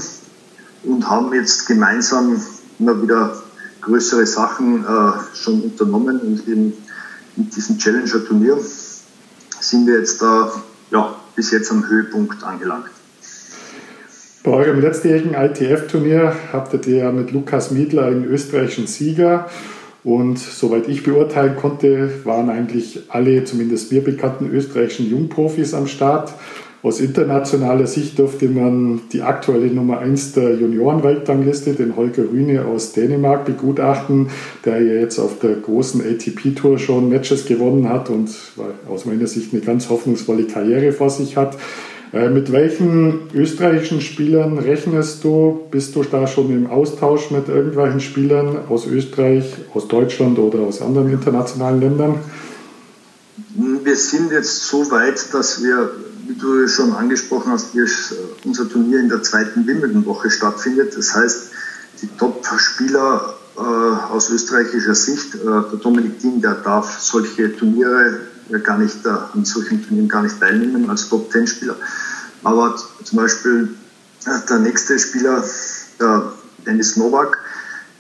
[0.82, 2.40] und haben jetzt gemeinsam
[2.78, 3.42] immer wieder
[3.80, 6.72] größere Sachen äh, schon unternommen und in,
[7.36, 8.58] in diesem Challenger-Turnier
[9.60, 10.52] sind wir jetzt da
[10.90, 12.90] ja, bis jetzt am Höhepunkt angelangt.
[14.48, 19.50] Bei eurem letztjährigen ITF-Turnier hattet ihr ja mit Lukas Miedler einen österreichischen Sieger
[20.04, 26.32] und soweit ich beurteilen konnte, waren eigentlich alle, zumindest mir bekannten österreichischen Jungprofis am Start.
[26.82, 32.94] Aus internationaler Sicht durfte man die aktuelle Nummer 1 der Juniorenweltrangliste, den Holger Rühne aus
[32.94, 34.30] Dänemark, begutachten,
[34.64, 38.30] der ja jetzt auf der großen ATP-Tour schon Matches gewonnen hat und
[38.88, 41.58] aus meiner Sicht eine ganz hoffnungsvolle Karriere vor sich hat.
[42.12, 45.66] Äh, mit welchen österreichischen Spielern rechnest du?
[45.70, 49.44] Bist du da schon im Austausch mit irgendwelchen Spielern aus Österreich,
[49.74, 52.20] aus Deutschland oder aus anderen internationalen Ländern?
[53.84, 55.90] Wir sind jetzt so weit, dass wir,
[56.26, 57.76] wie du schon angesprochen hast,
[58.44, 60.96] unser Turnier in der zweiten Wimbledon-Woche stattfindet.
[60.96, 61.50] Das heißt,
[62.00, 68.18] die Top-Spieler äh, aus österreichischer Sicht, äh, der Dominik Dien, der darf solche Turniere
[68.62, 71.76] gar nicht äh, an solchen Turnieren gar nicht teilnehmen als Top-10-Spieler.
[72.44, 73.76] Aber zum Beispiel
[74.26, 75.44] äh, der nächste Spieler,
[76.00, 76.32] der
[76.66, 77.38] Dennis Novak,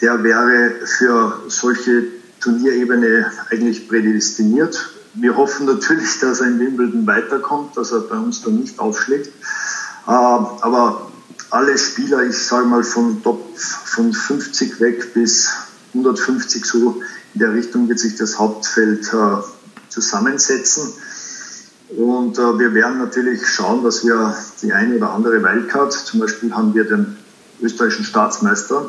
[0.00, 2.04] der wäre für solche
[2.40, 4.90] Turnierebene eigentlich prädestiniert.
[5.14, 9.28] Wir hoffen natürlich, dass er in Wimbledon weiterkommt, dass er bei uns dann nicht aufschlägt.
[10.06, 11.10] Äh, aber
[11.50, 15.50] alle Spieler, ich sage mal von Top von 50 weg bis
[15.94, 17.00] 150 so
[17.34, 19.36] in der Richtung wird sich das Hauptfeld äh,
[20.00, 20.92] zusammensetzen.
[21.90, 26.52] Und äh, wir werden natürlich schauen, dass wir die eine oder andere Wildcard, zum Beispiel
[26.54, 27.16] haben wir den
[27.62, 28.86] österreichischen Staatsmeister,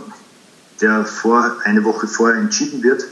[0.81, 3.05] der vor, eine Woche vorher entschieden wird,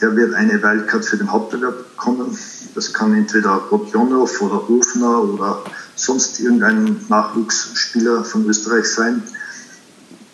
[0.00, 2.36] der wird eine Wildcard für den Hauptbewerb bekommen.
[2.74, 5.62] Das kann entweder Rodionov oder Ofner oder
[5.94, 9.22] sonst irgendein Nachwuchsspieler von Österreich sein.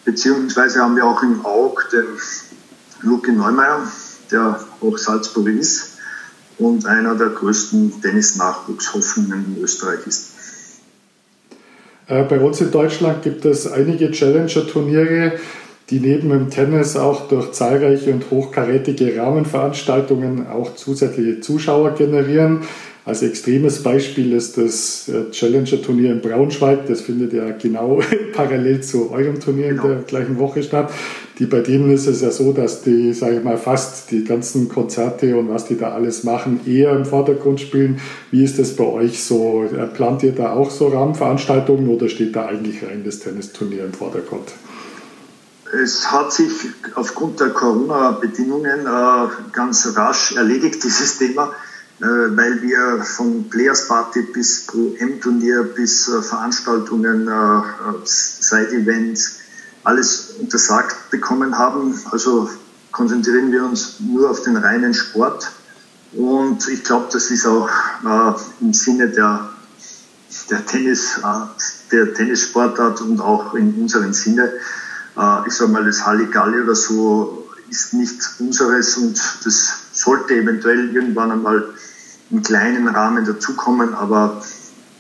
[0.05, 2.07] Beziehungsweise haben wir auch im Auge den
[3.03, 3.87] Luke Neumeier,
[4.33, 5.92] der auch Salzburger ist
[6.59, 10.31] und einer der größten Tennis-Nachwuchshoffnungen in Österreich ist.
[12.09, 15.33] Äh, bei uns in Deutschland gibt es einige Challenger-Turniere,
[15.91, 22.63] die neben dem Tennis auch durch zahlreiche und hochkarätige Rahmenveranstaltungen auch zusätzliche Zuschauer generieren.
[23.05, 26.87] Als extremes Beispiel ist das äh, Challenger-Turnier in Braunschweig.
[26.87, 28.01] Das findet ja genau
[28.33, 30.03] parallel zu eurem Turnier in der genau.
[30.07, 30.93] gleichen Woche statt.
[31.43, 34.69] Die, bei denen ist es ja so, dass die, sage ich mal, fast die ganzen
[34.69, 38.01] Konzerte und was die da alles machen, eher im Vordergrund spielen.
[38.31, 39.65] Wie ist das bei euch so?
[39.65, 43.93] Äh, plant ihr da auch so Rahmenveranstaltungen oder steht da eigentlich rein das Tennisturnier im
[43.93, 44.53] Vordergrund?
[45.83, 46.53] Es hat sich
[46.95, 51.53] aufgrund der Corona-Bedingungen äh, ganz rasch erledigt, dieses Thema.
[52.01, 57.29] Äh, weil wir von Players Party bis Pro M-Turnier bis Veranstaltungen,
[58.05, 59.42] Side-Events,
[59.85, 61.99] alles untersagt bekommen haben.
[62.11, 62.49] Also
[62.91, 65.51] konzentrieren wir uns nur auf den reinen Sport.
[66.13, 67.69] Und ich glaube, das ist auch
[68.61, 69.49] im Sinne der,
[70.51, 71.21] der, Tennis,
[71.91, 74.53] der Tennissportart und auch in unserem Sinne.
[75.47, 81.33] ich sage mal, das Halligalli oder so ist nicht unseres und das sollte eventuell irgendwann
[81.33, 81.73] einmal
[82.31, 84.43] im kleinen Rahmen dazukommen, aber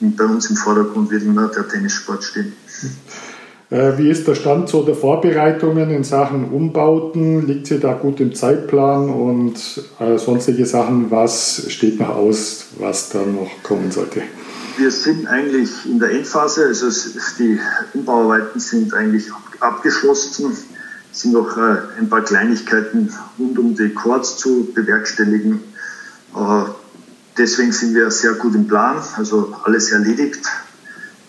[0.00, 2.54] bei uns im Vordergrund wird immer der Tennissport stehen.
[3.72, 7.46] Äh, wie ist der Stand so der Vorbereitungen in Sachen Umbauten?
[7.46, 9.54] Liegt sie da gut im Zeitplan und
[9.98, 11.10] äh, sonstige Sachen?
[11.10, 14.24] Was steht noch aus, was da noch kommen sollte?
[14.76, 16.86] Wir sind eigentlich in der Endphase, also
[17.38, 17.58] die
[17.94, 19.24] Umbauarbeiten sind eigentlich
[19.60, 20.52] abgeschlossen.
[21.10, 25.60] Es sind noch äh, ein paar Kleinigkeiten rund um die Chords zu bewerkstelligen.
[27.36, 30.40] Deswegen sind wir sehr gut im Plan, also alles erledigt.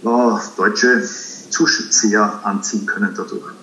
[0.03, 1.01] äh, deutsche
[1.49, 3.53] Zuseher anziehen können dadurch.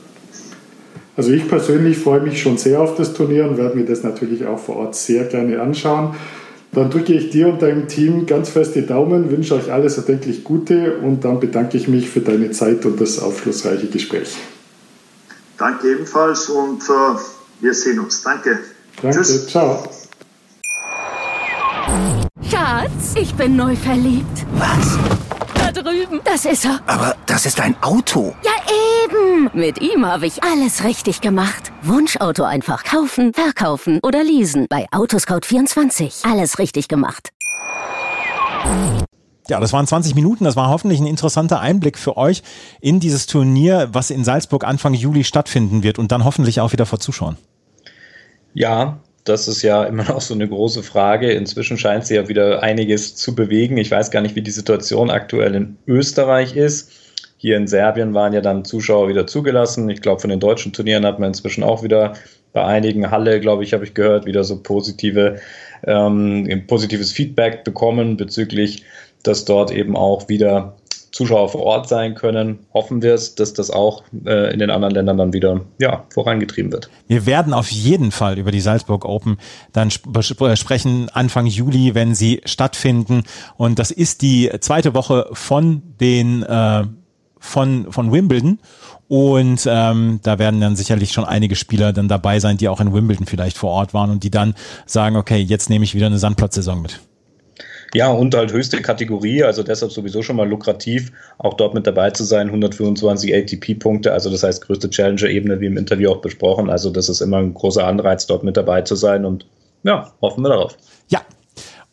[1.17, 4.45] Also ich persönlich freue mich schon sehr auf das Turnier und werde mir das natürlich
[4.45, 6.17] auch vor Ort sehr gerne anschauen.
[6.73, 10.43] Dann drücke ich dir und deinem Team ganz fest die Daumen, wünsche euch alles erdenklich
[10.43, 14.37] Gute und dann bedanke ich mich für deine Zeit und das aufschlussreiche Gespräch.
[15.59, 17.21] Danke ebenfalls und äh,
[17.61, 18.23] wir sehen uns.
[18.23, 18.59] Danke.
[19.01, 19.19] Danke.
[19.19, 19.47] Tschüss.
[19.47, 19.85] Ciao.
[22.63, 24.47] Schatz, ich bin neu verliebt.
[24.53, 24.97] Was?
[25.53, 26.21] Da drüben.
[26.23, 26.79] Das ist er.
[26.87, 28.37] Aber das ist ein Auto.
[28.45, 28.53] Ja,
[29.05, 29.51] eben.
[29.53, 31.73] Mit ihm habe ich alles richtig gemacht.
[31.83, 34.67] Wunschauto einfach kaufen, verkaufen oder leasen.
[34.71, 36.31] Bei Autoscout24.
[36.31, 37.31] Alles richtig gemacht.
[39.49, 40.45] Ja, das waren 20 Minuten.
[40.45, 42.45] Das war hoffentlich ein interessanter Einblick für euch
[42.81, 46.87] in dieses Turnier, was in Salzburg Anfang Juli stattfinden wird und dann hoffentlich auch wieder
[46.87, 47.37] vor Zuschauern.
[48.55, 51.33] Ja, das ist ja immer noch so eine große Frage.
[51.33, 53.77] Inzwischen scheint sie ja wieder einiges zu bewegen.
[53.77, 56.91] Ich weiß gar nicht, wie die Situation aktuell in Österreich ist.
[57.37, 59.89] Hier in Serbien waren ja dann Zuschauer wieder zugelassen.
[59.89, 62.15] Ich glaube, von den deutschen Turnieren hat man inzwischen auch wieder
[62.53, 65.41] bei einigen Halle, glaube ich, habe ich gehört, wieder so positive,
[65.85, 68.85] ähm, positives Feedback bekommen bezüglich
[69.23, 70.77] dass dort eben auch wieder
[71.13, 74.95] Zuschauer vor Ort sein können, hoffen wir es, dass das auch äh, in den anderen
[74.95, 76.91] Ländern dann wieder ja, vorangetrieben wird.
[77.07, 79.37] Wir werden auf jeden Fall über die Salzburg Open
[79.73, 80.09] dann sp
[80.57, 83.25] sprechen Anfang Juli, wenn sie stattfinden.
[83.57, 86.85] Und das ist die zweite Woche von den äh,
[87.39, 88.59] von, von Wimbledon.
[89.09, 92.95] Und ähm, da werden dann sicherlich schon einige Spieler dann dabei sein, die auch in
[92.95, 94.55] Wimbledon vielleicht vor Ort waren und die dann
[94.87, 97.01] sagen, okay, jetzt nehme ich wieder eine Sandplatzsaison mit.
[97.95, 102.11] Ja, und halt höchste Kategorie, also deshalb sowieso schon mal lukrativ, auch dort mit dabei
[102.11, 102.47] zu sein.
[102.47, 106.71] 125 ATP-Punkte, also das heißt größte Challenger-Ebene, wie im Interview auch besprochen.
[106.71, 109.47] Also das ist immer ein großer Anreiz, dort mit dabei zu sein und
[109.83, 110.77] ja, hoffen wir darauf.
[111.09, 111.21] Ja,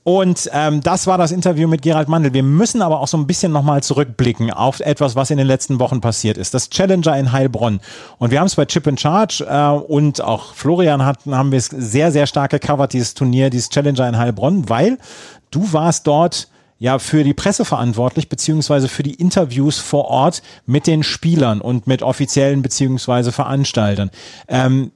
[0.04, 2.34] und ähm, das war das Interview mit Gerald Mandel.
[2.34, 5.80] Wir müssen aber auch so ein bisschen nochmal zurückblicken auf etwas, was in den letzten
[5.80, 6.54] Wochen passiert ist.
[6.54, 7.82] Das Challenger in Heilbronn.
[8.18, 11.60] Und wir haben es bei Chip in Charge äh, und auch Florian hatten, haben wir
[11.60, 14.98] es sehr, sehr stark gecovert, dieses Turnier, dieses Challenger in Heilbronn, weil
[15.52, 16.48] du warst dort
[16.80, 21.88] ja für die Presse verantwortlich, beziehungsweise für die Interviews vor Ort mit den Spielern und
[21.88, 24.12] mit offiziellen beziehungsweise Veranstaltern.
[24.48, 24.92] Ähm,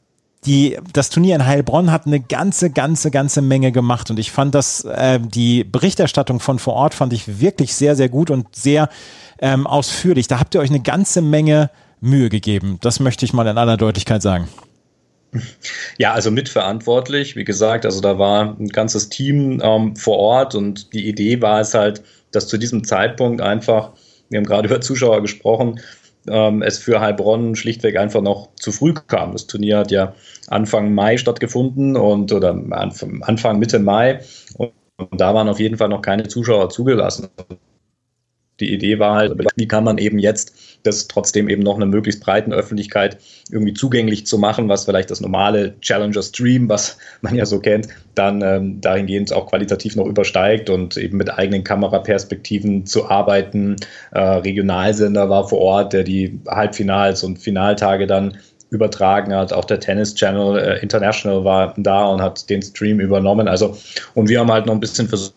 [0.46, 4.56] die, das Turnier in Heilbronn hat eine ganze, ganze, ganze Menge gemacht und ich fand
[4.56, 8.90] das, äh, die Berichterstattung von vor Ort fand ich wirklich sehr, sehr gut und sehr
[9.40, 10.28] ähm, ausführlich.
[10.28, 11.70] Da habt ihr euch eine ganze Menge
[12.02, 12.78] Mühe gegeben.
[12.82, 14.48] Das möchte ich mal in aller Deutlichkeit sagen.
[15.98, 17.36] Ja, also mitverantwortlich.
[17.36, 21.62] Wie gesagt, also da war ein ganzes Team ähm, vor Ort und die Idee war
[21.62, 23.92] es halt, dass zu diesem Zeitpunkt einfach,
[24.30, 25.80] wir haben gerade über Zuschauer gesprochen,
[26.28, 29.34] ähm, es für Heilbronn schlichtweg einfach noch zu früh kam.
[29.34, 30.14] Das Turnier hat ja
[30.48, 34.22] Anfang Mai stattgefunden und oder Anfang Mitte Mai
[34.58, 37.30] und, und da waren auf jeden Fall noch keine Zuschauer zugelassen.
[38.60, 42.22] Die Idee war halt, wie kann man eben jetzt das trotzdem eben noch einer möglichst
[42.22, 43.18] breiten Öffentlichkeit
[43.50, 47.88] irgendwie zugänglich zu machen, was vielleicht das normale Challenger Stream, was man ja so kennt,
[48.16, 53.78] dann ähm, dahingehend auch qualitativ noch übersteigt und eben mit eigenen Kameraperspektiven zu arbeiten.
[54.12, 58.38] Äh, Regionalsender war vor Ort, der die Halbfinals und Finaltage dann
[58.70, 59.54] übertragen hat.
[59.54, 63.48] Auch der Tennis Channel äh, International war da und hat den Stream übernommen.
[63.48, 63.78] Also,
[64.16, 65.36] und wir haben halt noch ein bisschen versucht,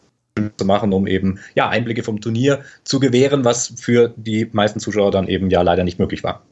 [0.56, 5.10] zu machen, um eben ja, Einblicke vom Turnier zu gewähren, was für die meisten Zuschauer
[5.10, 6.42] dann eben ja leider nicht möglich war.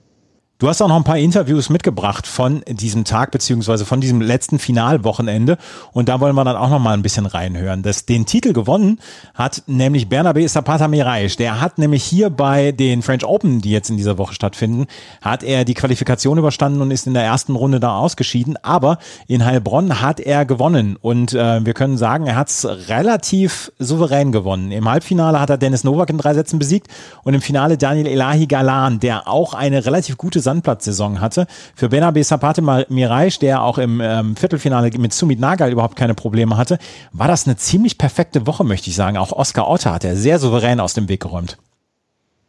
[0.60, 4.60] Du hast auch noch ein paar Interviews mitgebracht von diesem Tag beziehungsweise von diesem letzten
[4.60, 5.58] Finalwochenende
[5.90, 7.82] und da wollen wir dann auch noch mal ein bisschen reinhören.
[7.82, 9.00] Das, den Titel gewonnen
[9.34, 11.34] hat nämlich Bernabé Zapata Miraisch.
[11.36, 14.86] Der hat nämlich hier bei den French Open, die jetzt in dieser Woche stattfinden,
[15.20, 18.56] hat er die Qualifikation überstanden und ist in der ersten Runde da ausgeschieden.
[18.62, 23.72] Aber in Heilbronn hat er gewonnen und äh, wir können sagen, er hat es relativ
[23.80, 24.70] souverän gewonnen.
[24.70, 26.86] Im Halbfinale hat er Dennis Novak in drei Sätzen besiegt
[27.24, 31.46] und im Finale Daniel Elahi Galan, der auch eine relativ gute Sandplatzsaison hatte.
[31.74, 36.56] Für Benabe Sapate Miraisch, der auch im ähm, Viertelfinale mit Sumit Nagal überhaupt keine Probleme
[36.56, 36.78] hatte,
[37.12, 39.16] war das eine ziemlich perfekte Woche, möchte ich sagen.
[39.16, 41.58] Auch Oscar Otter hat er sehr souverän aus dem Weg geräumt.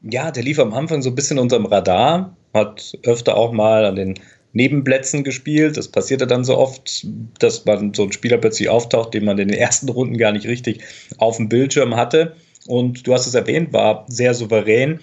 [0.03, 3.95] Ja, der lief am Anfang so ein bisschen unterm Radar, hat öfter auch mal an
[3.95, 4.19] den
[4.53, 5.77] Nebenplätzen gespielt.
[5.77, 7.05] Das passierte dann so oft,
[7.39, 10.47] dass man so ein Spieler plötzlich auftaucht, den man in den ersten Runden gar nicht
[10.47, 10.81] richtig
[11.17, 12.35] auf dem Bildschirm hatte.
[12.67, 14.99] Und du hast es erwähnt, war sehr souverän.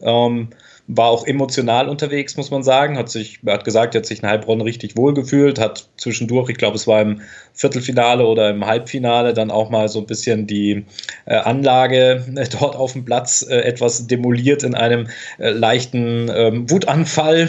[0.00, 0.48] Ähm,
[0.88, 2.98] war auch emotional unterwegs, muss man sagen.
[2.98, 6.76] Hat sich, hat gesagt, er hat sich in Heilbronn richtig wohlgefühlt, hat zwischendurch, ich glaube,
[6.76, 7.20] es war im
[7.54, 10.84] Viertelfinale oder im Halbfinale, dann auch mal so ein bisschen die
[11.26, 16.70] äh, Anlage äh, dort auf dem Platz äh, etwas demoliert in einem äh, leichten ähm,
[16.70, 17.48] Wutanfall.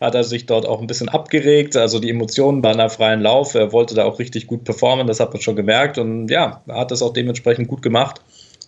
[0.00, 1.76] Hat er sich dort auch ein bisschen abgeregt.
[1.76, 3.54] Also die Emotionen waren auf freien Lauf.
[3.54, 5.98] Er wollte da auch richtig gut performen, das hat man schon gemerkt.
[5.98, 8.20] Und ja, hat das auch dementsprechend gut gemacht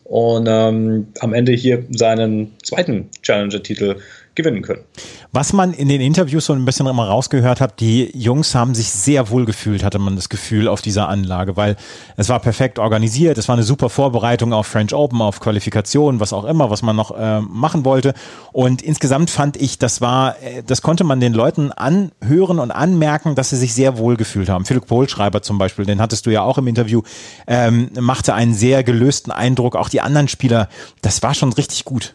[0.08, 3.96] und ähm, am Ende hier seinen zweiten Challenger-Titel
[4.38, 4.84] gewinnen können.
[5.32, 8.90] Was man in den Interviews so ein bisschen immer rausgehört hat, die Jungs haben sich
[8.90, 11.76] sehr wohl gefühlt, hatte man das Gefühl auf dieser Anlage, weil
[12.16, 16.32] es war perfekt organisiert, es war eine super Vorbereitung auf French Open, auf Qualifikation, was
[16.32, 18.14] auch immer, was man noch äh, machen wollte.
[18.52, 23.34] Und insgesamt fand ich, das war, äh, das konnte man den Leuten anhören und anmerken,
[23.34, 24.64] dass sie sich sehr wohl gefühlt haben.
[24.64, 27.02] Philipp Kohlschreiber zum Beispiel, den hattest du ja auch im Interview,
[27.48, 29.74] ähm, machte einen sehr gelösten Eindruck.
[29.74, 30.68] Auch die anderen Spieler,
[31.02, 32.14] das war schon richtig gut.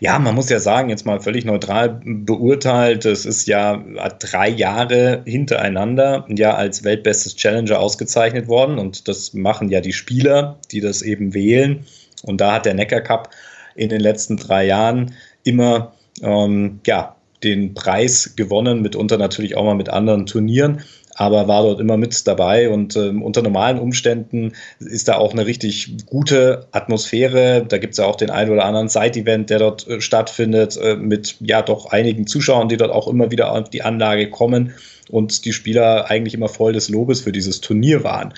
[0.00, 3.82] Ja, man muss ja sagen, jetzt mal völlig neutral beurteilt, es ist ja
[4.18, 10.58] drei Jahre hintereinander ja als weltbestes Challenger ausgezeichnet worden und das machen ja die Spieler,
[10.70, 11.84] die das eben wählen.
[12.22, 13.30] Und da hat der Neckar Cup
[13.74, 15.14] in den letzten drei Jahren
[15.44, 15.92] immer
[16.22, 20.82] ähm, ja, den Preis gewonnen, mitunter natürlich auch mal mit anderen Turnieren.
[21.18, 25.46] Aber war dort immer mit dabei und ähm, unter normalen Umständen ist da auch eine
[25.46, 27.66] richtig gute Atmosphäre.
[27.68, 30.94] Da gibt es ja auch den einen oder anderen Side-Event, der dort äh, stattfindet, äh,
[30.94, 34.74] mit ja doch einigen Zuschauern, die dort auch immer wieder auf die Anlage kommen
[35.10, 38.32] und die Spieler eigentlich immer voll des Lobes für dieses Turnier waren.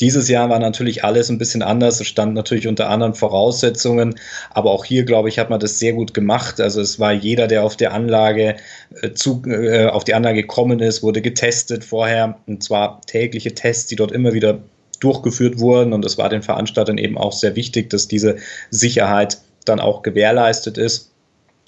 [0.00, 2.00] Dieses Jahr war natürlich alles ein bisschen anders.
[2.00, 4.16] Es stand natürlich unter anderen Voraussetzungen.
[4.50, 6.60] Aber auch hier, glaube ich, hat man das sehr gut gemacht.
[6.60, 8.56] Also es war jeder, der auf der Anlage
[9.00, 12.38] äh, zu, äh, auf die Anlage gekommen ist, wurde getestet vorher.
[12.46, 14.58] Und zwar tägliche Tests, die dort immer wieder
[15.00, 15.92] durchgeführt wurden.
[15.92, 18.36] Und es war den Veranstaltern eben auch sehr wichtig, dass diese
[18.70, 21.13] Sicherheit dann auch gewährleistet ist.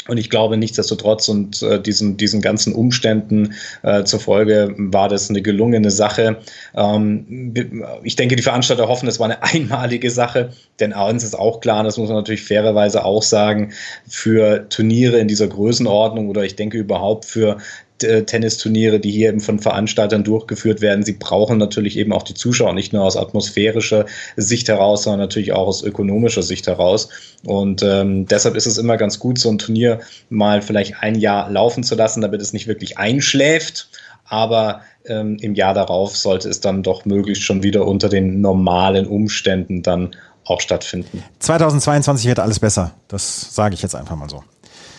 [0.08, 5.30] Und ich glaube, nichtsdestotrotz und äh, diesen, diesen ganzen Umständen äh, zur Folge war das
[5.30, 6.38] eine gelungene Sache.
[6.74, 7.54] Ähm,
[8.02, 10.50] ich denke, die Veranstalter hoffen, es war eine einmalige Sache,
[10.80, 13.72] denn uns ist auch klar, das muss man natürlich fairerweise auch sagen,
[14.08, 17.58] für Turniere in dieser Größenordnung oder ich denke überhaupt für
[17.98, 22.72] Tennisturniere, die hier eben von Veranstaltern durchgeführt werden, sie brauchen natürlich eben auch die Zuschauer,
[22.72, 27.08] nicht nur aus atmosphärischer Sicht heraus, sondern natürlich auch aus ökonomischer Sicht heraus.
[27.44, 31.50] Und ähm, deshalb ist es immer ganz gut, so ein Turnier mal vielleicht ein Jahr
[31.50, 33.88] laufen zu lassen, damit es nicht wirklich einschläft.
[34.28, 39.06] Aber ähm, im Jahr darauf sollte es dann doch möglichst schon wieder unter den normalen
[39.06, 41.22] Umständen dann auch stattfinden.
[41.40, 42.92] 2022 wird alles besser.
[43.08, 44.42] Das sage ich jetzt einfach mal so.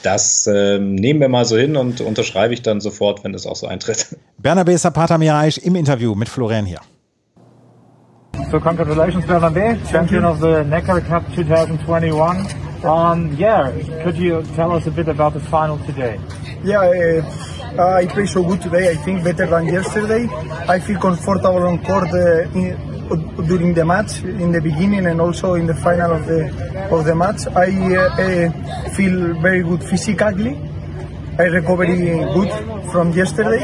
[0.04, 3.56] Das ähm, nehmen wir mal so hin und unterschreibe ich dann sofort, wenn das auch
[3.56, 4.16] so eintritt.
[4.38, 6.80] Bernabe Zapata Miraisch im Interview mit Florian hier.
[8.52, 12.48] So congratulations, Bernabe, champion of the Neckar Cup 2021.
[12.84, 13.72] Um, yeah,
[14.04, 16.20] could you tell us a bit about the final today?
[16.64, 17.24] Yeah,
[17.78, 18.92] uh, I played so good today.
[18.92, 20.30] I think better than yesterday.
[20.70, 22.97] I feel comfortable on court uh, in,
[23.48, 26.42] during the match, in the beginning and also in the final of the
[26.92, 27.48] of the match.
[27.56, 30.60] I uh, uh, feel very good physically.
[31.40, 31.88] I recovered
[32.34, 32.52] good
[32.92, 33.62] from yesterday,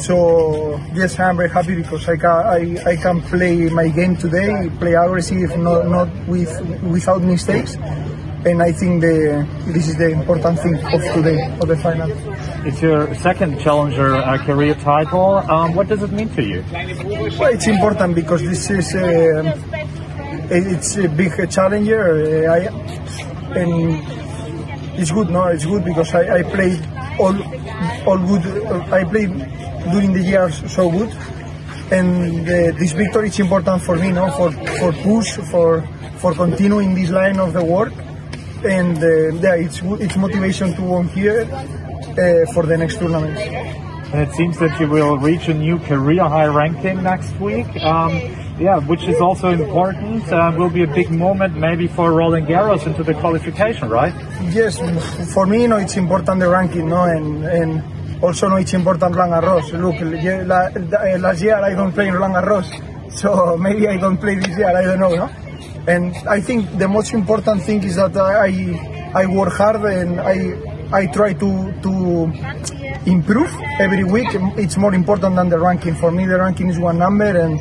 [0.00, 4.68] so yes, I'm very happy because I can I, I can play my game today,
[4.78, 6.52] play aggressive, not not with
[6.82, 7.76] without mistakes,
[8.44, 12.10] and I think the this is the important thing of today of the final.
[12.66, 15.38] It's your second challenger uh, career title.
[15.50, 16.64] Um, what does it mean to you?
[17.38, 19.52] Well, it's important because this is uh,
[20.50, 22.46] it's a big challenger.
[22.48, 22.58] Uh, I,
[23.58, 24.02] and
[24.98, 25.46] it's good, no?
[25.48, 26.80] It's good because I, I played
[27.18, 27.36] all
[28.06, 28.44] all good.
[28.92, 29.34] I played
[29.90, 31.10] during the years so good,
[31.90, 34.30] and uh, this victory is important for me, no?
[34.30, 35.82] For for push, for
[36.18, 37.92] for continuing this line of the work,
[38.64, 39.08] and uh,
[39.40, 43.38] yeah, it's it's motivation to win here uh, for the next tournament.
[43.38, 47.68] And it seems that you will reach a new career high ranking next week.
[47.82, 48.12] Um,
[48.58, 50.26] yeah, which is also important.
[50.32, 54.14] Uh, will be a big moment maybe for Roland Garros into the qualification, right?
[54.50, 54.78] Yes,
[55.32, 59.44] for me, no, it's important the ranking, no, and and also no, it's important Roland
[59.44, 59.70] Garros.
[59.72, 60.00] Look,
[61.20, 64.74] last year I don't play Roland Garros, so maybe I don't play this year.
[64.74, 65.47] I don't know, no.
[65.88, 68.52] And I think the most important thing is that I
[69.14, 70.52] I work hard and I
[70.92, 71.92] I try to to
[73.06, 73.48] improve
[73.80, 74.28] every week.
[74.60, 75.94] It's more important than the ranking.
[75.94, 77.56] For me, the ranking is one number, and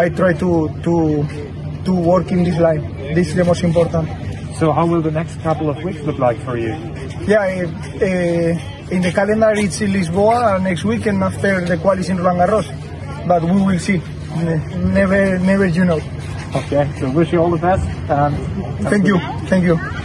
[0.00, 0.94] I try to to
[1.84, 2.80] to work in this line.
[3.12, 4.08] This is the most important.
[4.56, 6.72] So, how will the next couple of weeks look like for you?
[7.28, 12.16] Yeah, uh, in the calendar it's in Lisboa next week, and after the quali in
[12.16, 12.68] Roland Garros.
[13.28, 14.00] But we will see.
[14.96, 16.00] Never, never, you know.
[16.54, 17.84] Okay, so wish you all the best.
[18.88, 19.18] Thank you,
[19.48, 19.97] thank you.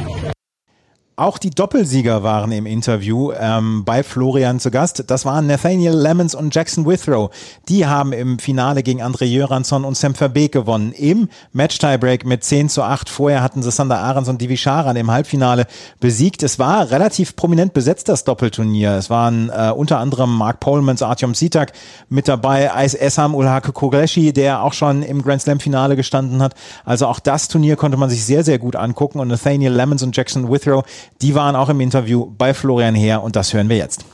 [1.16, 5.04] Auch die Doppelsieger waren im Interview ähm, bei Florian zu Gast.
[5.12, 7.30] Das waren Nathaniel Lemons und Jackson Withrow.
[7.70, 10.92] Die haben im Finale gegen André Jöransson und Sam Verbeek gewonnen.
[10.92, 13.10] Im Match-Tiebreak mit 10 zu 8.
[13.10, 15.68] Vorher hatten sie Sander Ahrens und Divi Sharan im Halbfinale
[16.00, 16.42] besiegt.
[16.42, 18.94] Es war relativ prominent besetzt, das Doppelturnier.
[18.94, 21.74] Es waren äh, unter anderem Mark Polmans, Artyom Sitak
[22.10, 26.56] mit dabei, Ais Essam, Ulhake Kogreshi, der auch schon im Grand Slam-Finale gestanden hat.
[26.86, 29.20] Also auch das Turnier konnte man sich sehr, sehr gut angucken.
[29.20, 30.84] Und Nathaniel Lemons und Jackson Withrow
[31.22, 34.06] Die waren auch im Interview bei Florian Heer und das hören wir jetzt.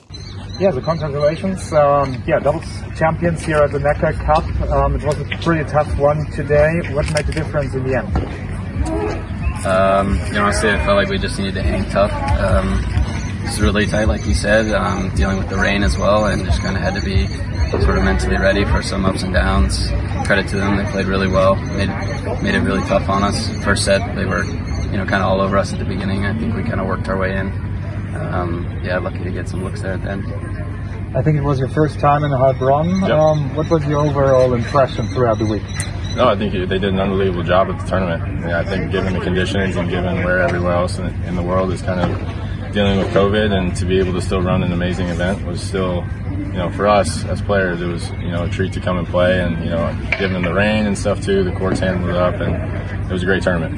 [0.59, 1.71] Yeah, so congratulations.
[1.71, 2.65] Um, yeah, doubles
[2.97, 4.43] champions here at the Neckar Cup.
[4.69, 6.81] Um, it was a pretty tough one today.
[6.93, 8.13] What made the difference in the end?
[9.65, 12.11] Um, you know, honestly, I felt like we just needed to hang tough.
[12.41, 12.83] Um,
[13.43, 16.61] it's really tight, like you said, um, dealing with the rain as well, and just
[16.61, 17.27] kind of had to be
[17.83, 19.89] sort of mentally ready for some ups and downs.
[20.25, 21.89] Credit to them, they played really well, made
[22.43, 23.49] made it really tough on us.
[23.63, 24.43] First set, they were
[24.91, 26.25] you know, kind of all over us at the beginning.
[26.25, 27.47] I think we kind of worked our way in.
[28.15, 30.25] Um, yeah, lucky to get some looks there at the end.
[31.15, 33.01] I think it was your first time in the Heilbronn.
[33.01, 33.11] Yep.
[33.11, 35.63] Um, what was your overall impression throughout the week?
[36.15, 38.41] No, I think they did an unbelievable job at the tournament.
[38.41, 41.71] Yeah, I think given the conditions and given where everywhere else in, in the world
[41.71, 42.09] is kind of
[42.71, 46.05] dealing with COVID and to be able to still run an amazing event was still
[46.49, 49.07] you know, for us as players, it was you know a treat to come and
[49.07, 52.35] play, and you know, given the rain and stuff too, the courts handled it up,
[52.35, 52.55] and
[53.05, 53.75] it was a great tournament.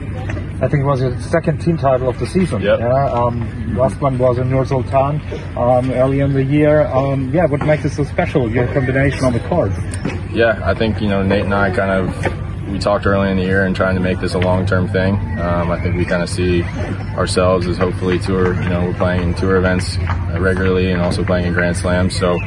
[0.63, 2.61] I think it was your second team title of the season.
[2.61, 2.79] Yep.
[2.79, 3.11] Yeah.
[3.11, 5.19] Um, last one was in Nur Sultan
[5.57, 6.85] um, earlier in the year.
[6.87, 8.49] Um, yeah, what makes it so special?
[8.49, 9.71] Your combination on the court.
[10.31, 12.30] Yeah, I think you know Nate and I kind of
[12.71, 15.15] we talked early in the year and trying to make this a long-term thing.
[15.39, 16.63] Um, I think we kind of see
[17.15, 18.53] ourselves as hopefully tour.
[18.61, 19.97] You know, we're playing in tour events
[20.37, 22.17] regularly and also playing in Grand Slams.
[22.17, 22.37] So.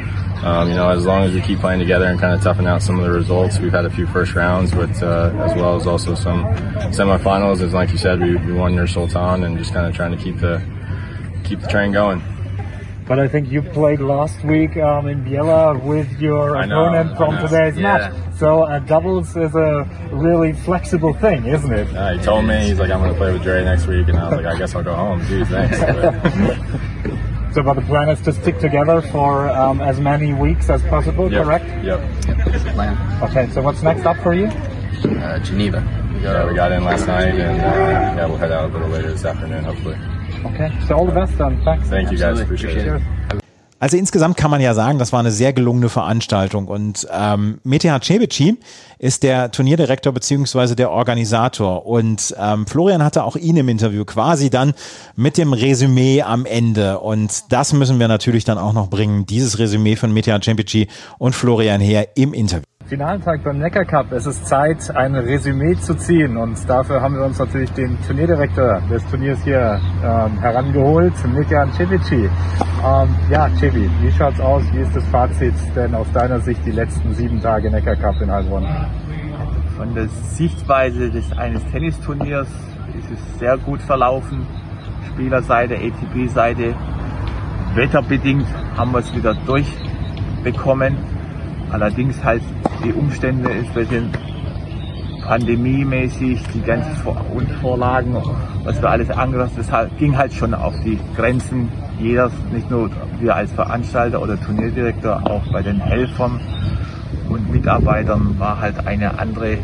[0.43, 2.83] Um, you know, as long as we keep playing together and kind of toughen out
[2.83, 5.87] some of the results, we've had a few first rounds, but uh, as well as
[5.87, 6.45] also some
[6.93, 7.62] semifinals.
[7.62, 10.22] As like you said, we, we won your Sultan and just kind of trying to
[10.22, 10.62] keep the
[11.45, 12.20] keep the train going.
[13.07, 17.17] But I think you played last week um, in Biella with your I know, opponent
[17.19, 17.83] from today's Yeah.
[17.83, 18.15] match.
[18.39, 21.95] So uh, doubles is a really flexible thing, isn't it?
[21.95, 24.17] Uh, he told me he's like, I'm going to play with Dre next week, and
[24.17, 25.23] I was like, I guess I'll go home.
[25.27, 25.79] Geez, thanks.
[27.55, 31.31] So, but the plan is to stick together for um, as many weeks as possible,
[31.31, 31.45] Yep.
[31.45, 31.85] correct?
[31.85, 32.01] Yep.
[32.51, 33.23] That's the plan.
[33.23, 34.47] Okay, so what's next up for you?
[34.49, 35.79] Uh, Geneva.
[36.21, 37.65] yeah, we got in last night, and uh,
[38.17, 39.97] yeah, we'll head out a little later this afternoon, hopefully.
[40.45, 41.61] Okay, so all the best then.
[41.64, 41.88] Thanks.
[41.88, 42.40] Thank you guys.
[42.40, 43.03] Appreciate it.
[43.80, 48.01] Also insgesamt kann man ja sagen, das war eine sehr gelungene Veranstaltung und ähm, Metehan
[48.01, 48.57] Cebici
[48.99, 54.49] ist der Turnierdirektor beziehungsweise der Organisator und ähm, Florian hatte auch ihn im Interview quasi
[54.49, 54.72] dann
[55.16, 59.59] mit dem Resümee am Ende und das müssen wir natürlich dann auch noch bringen, dieses
[59.59, 60.88] Resümee von Metehan Cebici
[61.18, 62.64] und Florian her im Interview.
[62.87, 64.12] Finalen Tag beim Neckar Cup.
[64.12, 68.82] Es ist Zeit, ein Resümee zu ziehen und dafür haben wir uns natürlich den Turnierdirektor
[68.91, 72.28] des Turniers hier ähm, herangeholt, Mitjan Cevici.
[72.85, 74.62] Ähm, ja, Cevi, wie schaut's aus?
[74.74, 78.30] Wie ist das Fazit denn aus deiner Sicht die letzten sieben Tage Neckar Cup in
[78.30, 78.66] Heilbronn?
[79.78, 82.49] Von der Sichtweise des eines Tennisturniers
[82.99, 84.47] ist es sehr gut verlaufen.
[85.14, 86.74] Spielerseite, ATP-Seite.
[87.74, 90.99] Wetterbedingt haben wir es wieder durchbekommen.
[91.75, 92.41] Allerdings halt
[92.85, 94.11] die Umstände ist ein bisschen
[95.25, 96.95] pandemiemäßig, die ganzen
[97.61, 98.14] Vorlagen,
[98.62, 101.68] was wir alles angelassen das halt, ging halt schon auf die Grenzen.
[101.99, 106.39] Jeder, nicht nur wir als Veranstalter oder Turnierdirektor, auch bei den Helfern
[107.29, 109.59] und Mitarbeitern war halt eine andere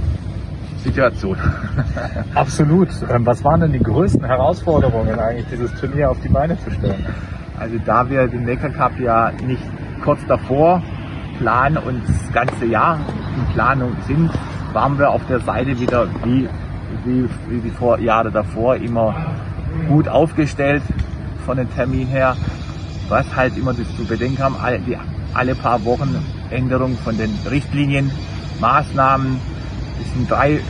[0.79, 1.37] Situation.
[2.35, 2.89] Absolut.
[3.09, 7.07] Ähm, was waren denn die größten Herausforderungen eigentlich, dieses Turnier auf die Beine zu stellen?
[7.57, 9.63] Also da wir den Neckar Cup ja nicht
[10.03, 10.83] kurz davor
[11.41, 12.99] planen und das ganze Jahr
[13.37, 14.31] in Planung sind,
[14.73, 16.49] waren wir auf der Seite wieder wie,
[17.05, 19.15] wie, wie die vor, Jahre davor immer
[19.89, 20.83] gut aufgestellt
[21.45, 22.37] von den Termin her.
[23.09, 24.97] Was halt immer das zu bedenken haben, alle, die,
[25.35, 26.15] alle paar Wochen
[26.51, 28.11] Änderung von den Richtlinien,
[28.61, 29.41] Maßnahmen.
[30.01, 30.61] Es sind drei,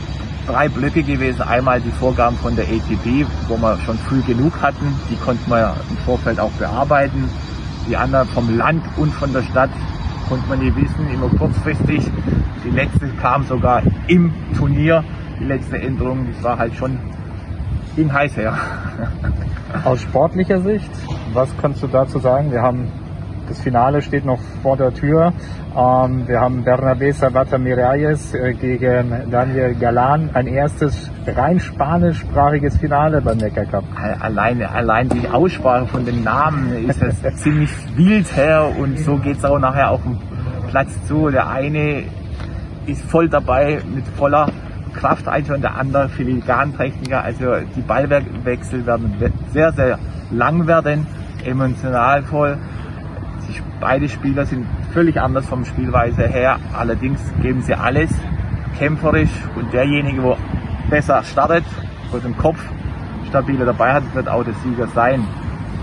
[0.47, 1.41] drei Blöcke gewesen.
[1.41, 4.95] Einmal die Vorgaben von der ATP, wo wir schon früh genug hatten.
[5.09, 7.29] Die konnten wir im Vorfeld auch bearbeiten.
[7.87, 9.71] Die anderen vom Land und von der Stadt
[10.31, 12.09] konnte man nicht wissen, immer kurzfristig.
[12.63, 15.03] Die letzte kam sogar im Turnier,
[15.37, 16.25] die letzte Änderung.
[16.31, 16.97] Das war halt schon,
[17.97, 18.57] ging heiß her.
[19.83, 20.89] Aus sportlicher Sicht,
[21.33, 22.49] was kannst du dazu sagen?
[22.49, 22.87] Wir haben
[23.51, 25.33] das Finale steht noch vor der Tür.
[25.75, 30.29] Ähm, wir haben Bernabé Sabata Miralles äh, gegen Daniel Galan.
[30.33, 33.83] Ein erstes rein spanischsprachiges Finale beim Neckar Cup.
[34.21, 39.43] Allein, allein die Aussprache von den Namen ist es ziemlich wild her und so geht's
[39.43, 40.17] auch nachher auf dem
[40.69, 41.29] Platz zu.
[41.29, 42.03] Der eine
[42.85, 44.47] ist voll dabei mit voller
[44.93, 47.21] Kraft und der andere Filigantechniker.
[47.21, 49.13] Also die Ballwechsel werden
[49.51, 49.99] sehr, sehr
[50.31, 51.05] lang werden,
[51.45, 52.57] emotional voll.
[53.51, 56.59] Die, beide Spieler sind völlig anders vom Spielweise her.
[56.73, 58.09] Allerdings geben sie alles
[58.77, 60.37] kämpferisch und derjenige, wo
[60.89, 61.65] besser startet,
[62.11, 62.59] wo den Kopf
[63.29, 65.25] stabiler dabei hat, wird auch der Sieger sein.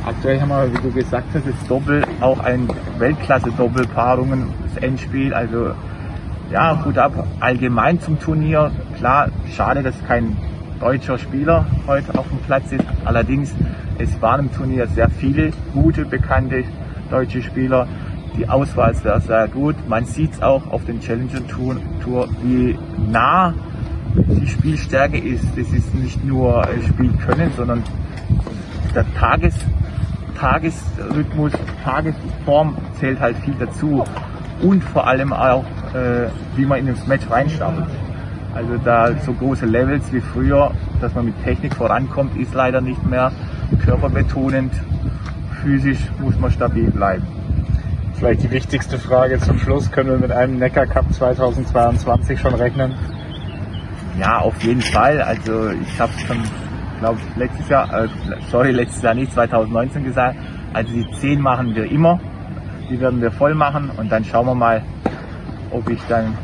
[0.06, 5.34] Aktuell haben wir, wie du gesagt hast, das Doppel, auch ein Weltklasse-Doppelpaarungen, das Endspiel.
[5.34, 5.72] Also
[6.50, 7.26] ja, gut ab.
[7.40, 10.36] Allgemein zum Turnier, klar, schade, dass kein
[10.80, 12.84] deutscher Spieler heute auf dem Platz ist.
[13.04, 13.54] Allerdings,
[13.98, 16.64] es waren im Turnier sehr viele gute, bekannte
[17.11, 17.86] deutsche Spieler.
[18.36, 19.76] Die Auswahl ist sehr, sehr gut.
[19.88, 22.78] Man sieht es auch auf den Challenger Tour, wie
[23.11, 23.54] nah
[24.14, 25.44] die Spielstärke ist.
[25.56, 27.82] Das ist nicht nur Spielkönnen, sondern
[28.94, 29.54] der Tages,
[30.38, 31.52] Tagesrhythmus,
[31.84, 34.04] Tagesform zählt halt viel dazu.
[34.62, 37.86] Und vor allem auch, äh, wie man in das Match reinstartet.
[38.54, 43.04] Also da so große Levels wie früher, dass man mit Technik vorankommt, ist leider nicht
[43.06, 43.30] mehr
[43.84, 44.72] körperbetonend.
[45.62, 47.26] Physisch muss man stabil bleiben.
[48.14, 49.90] Vielleicht die wichtigste Frage zum Schluss.
[49.90, 52.94] Können wir mit einem Neckar Cup 2022 schon rechnen?
[54.18, 55.22] Ja, auf jeden Fall.
[55.22, 56.38] Also ich habe schon,
[56.98, 58.09] glaube letztes Jahr, äh,
[58.50, 60.36] sorry, letztes Jahr nicht, 2019 gesagt.
[60.72, 62.20] Also die 10 machen wir immer.
[62.90, 64.82] Die werden wir voll machen und dann schauen wir mal,
[65.70, 66.36] ob ich dann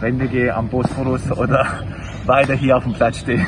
[0.00, 1.66] Rente gehe am Bosporus oder
[2.26, 3.44] weiter hier auf dem Platz stehe.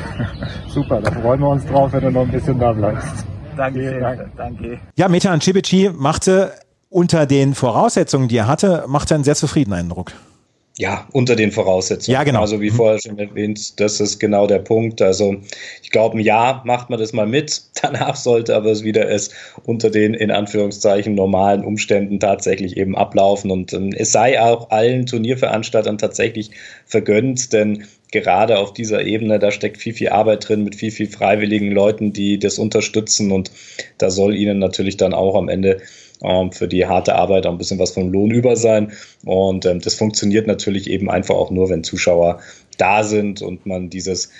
[0.67, 3.25] Super, da freuen wir uns drauf, wenn du noch ein bisschen da bleibst.
[3.55, 4.31] Danke, Dank.
[4.37, 4.79] danke.
[4.95, 6.53] Ja, Metehan Cibici machte
[6.89, 10.11] unter den Voraussetzungen, die er hatte, machte einen sehr zufriedenen Eindruck.
[10.79, 12.13] Ja, unter den Voraussetzungen.
[12.13, 12.39] Ja, genau.
[12.39, 12.75] Also wie mhm.
[12.75, 15.01] vorher schon erwähnt, das ist genau der Punkt.
[15.01, 15.35] Also
[15.83, 17.63] ich glaube, ein Jahr macht man das mal mit.
[17.81, 19.31] Danach sollte aber es wieder es
[19.65, 23.51] unter den in Anführungszeichen normalen Umständen tatsächlich eben ablaufen.
[23.51, 26.51] Und ähm, es sei auch allen Turnierveranstaltern tatsächlich
[26.85, 31.09] vergönnt, denn gerade auf dieser Ebene, da steckt viel, viel Arbeit drin mit viel, viel
[31.09, 33.33] freiwilligen Leuten, die das unterstützen.
[33.33, 33.51] Und
[33.97, 35.81] da soll ihnen natürlich dann auch am Ende
[36.23, 38.91] ähm, für die harte Arbeit auch ein bisschen was vom Lohn über sein.
[39.25, 42.39] Und ähm, das funktioniert natürlich eben einfach auch nur, wenn Zuschauer
[42.77, 44.31] da sind und man dieses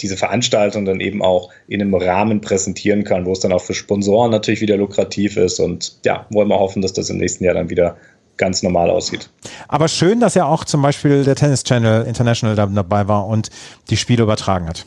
[0.00, 3.74] diese Veranstaltung dann eben auch in einem Rahmen präsentieren kann, wo es dann auch für
[3.74, 5.60] Sponsoren natürlich wieder lukrativ ist.
[5.60, 7.96] Und ja, wollen wir hoffen, dass das im nächsten Jahr dann wieder
[8.36, 9.28] ganz normal aussieht.
[9.68, 13.50] Aber schön, dass ja auch zum Beispiel der Tennis Channel International dabei war und
[13.90, 14.86] die Spiele übertragen hat.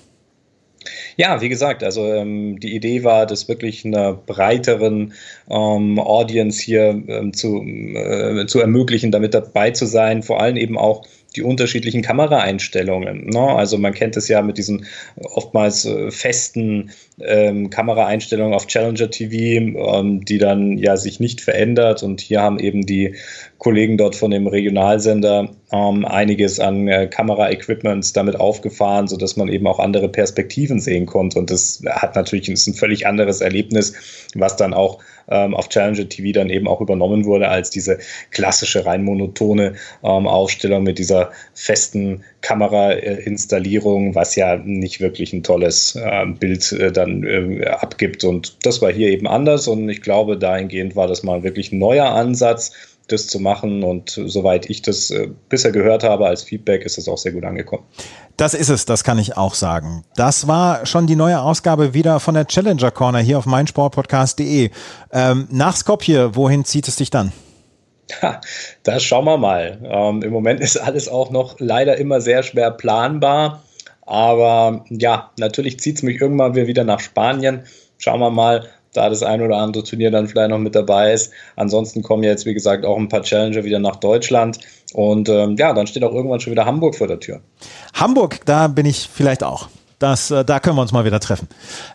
[1.17, 5.13] Ja, wie gesagt, also ähm, die Idee war, das wirklich einer breiteren
[5.49, 10.77] ähm, Audience hier ähm, zu, äh, zu ermöglichen, damit dabei zu sein, vor allem eben
[10.77, 11.03] auch
[11.35, 13.29] die unterschiedlichen Kameraeinstellungen.
[13.29, 13.39] Ne?
[13.39, 19.33] Also man kennt es ja mit diesen oftmals äh, festen ähm, Kameraeinstellungen auf Challenger TV,
[19.35, 22.03] ähm, die dann ja sich nicht verändert.
[22.03, 23.15] Und hier haben eben die
[23.63, 29.67] Kollegen dort von dem Regionalsender ähm, einiges an äh, Kameraequipments damit aufgefahren, sodass man eben
[29.67, 31.39] auch andere Perspektiven sehen konnte.
[31.39, 33.93] Und das hat natürlich ist ein völlig anderes Erlebnis,
[34.35, 34.99] was dann auch
[35.29, 37.99] ähm, auf Challenger TV dann eben auch übernommen wurde als diese
[38.31, 45.95] klassische rein monotone ähm, Aufstellung mit dieser festen Kamerainstallierung, was ja nicht wirklich ein tolles
[45.95, 48.25] äh, Bild äh, dann äh, abgibt.
[48.25, 51.79] Und das war hier eben anders und ich glaube, dahingehend war das mal wirklich ein
[51.79, 52.73] neuer Ansatz
[53.07, 53.83] das zu machen.
[53.83, 57.43] Und soweit ich das äh, bisher gehört habe als Feedback, ist das auch sehr gut
[57.43, 57.83] angekommen.
[58.37, 60.03] Das ist es, das kann ich auch sagen.
[60.15, 64.71] Das war schon die neue Ausgabe wieder von der Challenger Corner hier auf meinsportpodcast.de.
[65.11, 67.31] Ähm, nach Skopje, wohin zieht es dich dann?
[68.21, 68.41] Ha,
[68.83, 69.79] das schauen wir mal.
[69.83, 73.63] Ähm, Im Moment ist alles auch noch leider immer sehr schwer planbar.
[74.05, 77.63] Aber ja, natürlich zieht es mich irgendwann wieder nach Spanien.
[77.97, 81.31] Schauen wir mal, da das ein oder andere Turnier dann vielleicht noch mit dabei ist.
[81.55, 84.59] Ansonsten kommen jetzt, wie gesagt, auch ein paar Challenger wieder nach Deutschland.
[84.93, 87.41] Und ähm, ja, dann steht auch irgendwann schon wieder Hamburg vor der Tür.
[87.93, 89.69] Hamburg, da bin ich vielleicht auch.
[90.03, 91.47] Das, äh, da können wir uns mal wieder treffen.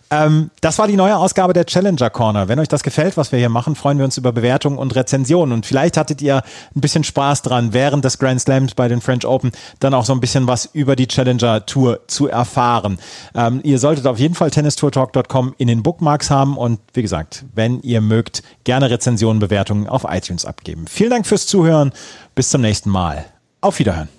[0.09, 2.47] Ähm, das war die neue Ausgabe der Challenger Corner.
[2.47, 5.53] Wenn euch das gefällt, was wir hier machen, freuen wir uns über Bewertungen und Rezensionen.
[5.53, 6.37] Und vielleicht hattet ihr
[6.75, 10.13] ein bisschen Spaß dran, während des Grand Slams bei den French Open dann auch so
[10.13, 12.97] ein bisschen was über die Challenger Tour zu erfahren.
[13.35, 17.79] Ähm, ihr solltet auf jeden Fall tennistourtalk.com in den Bookmarks haben und wie gesagt, wenn
[17.83, 20.87] ihr mögt, gerne Rezensionen, Bewertungen auf iTunes abgeben.
[20.87, 21.91] Vielen Dank fürs Zuhören.
[22.33, 23.25] Bis zum nächsten Mal.
[23.61, 24.18] Auf Wiederhören.